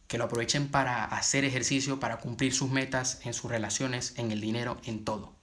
que 0.08 0.17
lo 0.17 0.24
aprovechen 0.24 0.69
para 0.69 1.04
hacer 1.04 1.43
ejercicio, 1.43 2.00
para 2.00 2.19
cumplir 2.19 2.54
sus 2.54 2.69
metas 2.71 3.19
en 3.26 3.34
sus 3.34 3.52
relaciones, 3.52 4.13
en 4.17 4.32
el 4.32 4.39
dinero, 4.39 4.78
en 4.86 5.04
todo. 5.04 5.36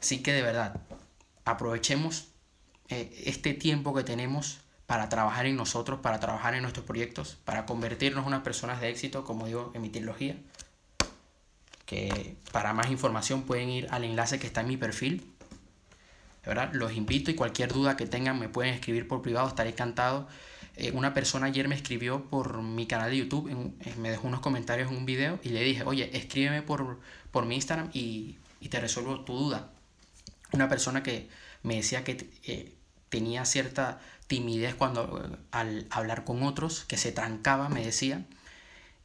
Así 0.00 0.22
que 0.22 0.32
de 0.32 0.42
verdad, 0.42 0.80
aprovechemos 1.44 2.28
eh, 2.88 3.22
este 3.26 3.54
tiempo 3.54 3.94
que 3.94 4.04
tenemos 4.04 4.60
para 4.86 5.08
trabajar 5.08 5.46
en 5.46 5.56
nosotros, 5.56 6.00
para 6.00 6.20
trabajar 6.20 6.54
en 6.54 6.62
nuestros 6.62 6.84
proyectos, 6.84 7.38
para 7.44 7.64
convertirnos 7.64 8.22
en 8.22 8.28
unas 8.28 8.42
personas 8.42 8.80
de 8.80 8.90
éxito, 8.90 9.24
como 9.24 9.46
digo 9.46 9.70
en 9.74 9.82
mi 9.82 9.88
trilogía. 9.88 10.36
Que 11.86 12.36
para 12.52 12.72
más 12.72 12.90
información 12.90 13.42
pueden 13.42 13.68
ir 13.70 13.88
al 13.90 14.04
enlace 14.04 14.38
que 14.38 14.46
está 14.46 14.60
en 14.60 14.68
mi 14.68 14.76
perfil. 14.76 15.32
De 16.44 16.54
los 16.72 16.92
invito 16.92 17.30
y 17.30 17.34
cualquier 17.34 17.72
duda 17.72 17.96
que 17.96 18.06
tengan 18.06 18.38
me 18.38 18.48
pueden 18.48 18.74
escribir 18.74 19.06
por 19.06 19.22
privado, 19.22 19.48
estaré 19.48 19.70
encantado 19.70 20.26
Eh, 20.74 20.90
una 20.92 21.12
persona 21.12 21.46
ayer 21.46 21.68
me 21.68 21.74
escribió 21.74 22.24
por 22.30 22.62
mi 22.62 22.86
canal 22.86 23.10
de 23.10 23.18
YouTube, 23.18 23.50
me 23.98 24.10
dejó 24.10 24.26
unos 24.26 24.40
comentarios 24.40 24.90
en 24.90 24.96
un 24.96 25.04
video 25.04 25.38
y 25.42 25.50
le 25.50 25.62
dije, 25.62 25.82
oye, 25.84 26.08
escríbeme 26.16 26.62
por, 26.62 26.98
por 27.30 27.44
mi 27.44 27.56
Instagram 27.56 27.90
y, 27.92 28.38
y 28.58 28.68
te 28.68 28.80
resuelvo 28.80 29.20
tu 29.24 29.34
duda. 29.34 29.70
Una 30.52 30.68
persona 30.68 31.02
que 31.02 31.28
me 31.62 31.76
decía 31.76 32.04
que 32.04 32.30
eh, 32.44 32.74
tenía 33.08 33.44
cierta 33.44 34.00
timidez 34.26 34.74
cuando 34.74 35.22
eh, 35.24 35.36
al 35.50 35.86
hablar 35.90 36.24
con 36.24 36.42
otros, 36.42 36.84
que 36.84 36.96
se 36.96 37.12
trancaba, 37.12 37.68
me 37.68 37.84
decía. 37.84 38.24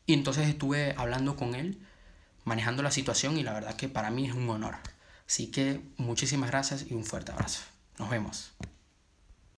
Y 0.05 0.13
entonces 0.13 0.47
estuve 0.47 0.93
hablando 0.97 1.35
con 1.35 1.55
él, 1.55 1.79
manejando 2.45 2.83
la 2.83 2.91
situación 2.91 3.37
y 3.37 3.43
la 3.43 3.53
verdad 3.53 3.75
que 3.75 3.89
para 3.89 4.09
mí 4.09 4.27
es 4.27 4.33
un 4.33 4.49
honor. 4.49 4.75
Así 5.27 5.47
que 5.47 5.81
muchísimas 5.97 6.49
gracias 6.49 6.85
y 6.89 6.93
un 6.93 7.03
fuerte 7.03 7.31
abrazo. 7.31 7.61
Nos 7.97 8.09
vemos. 8.09 8.53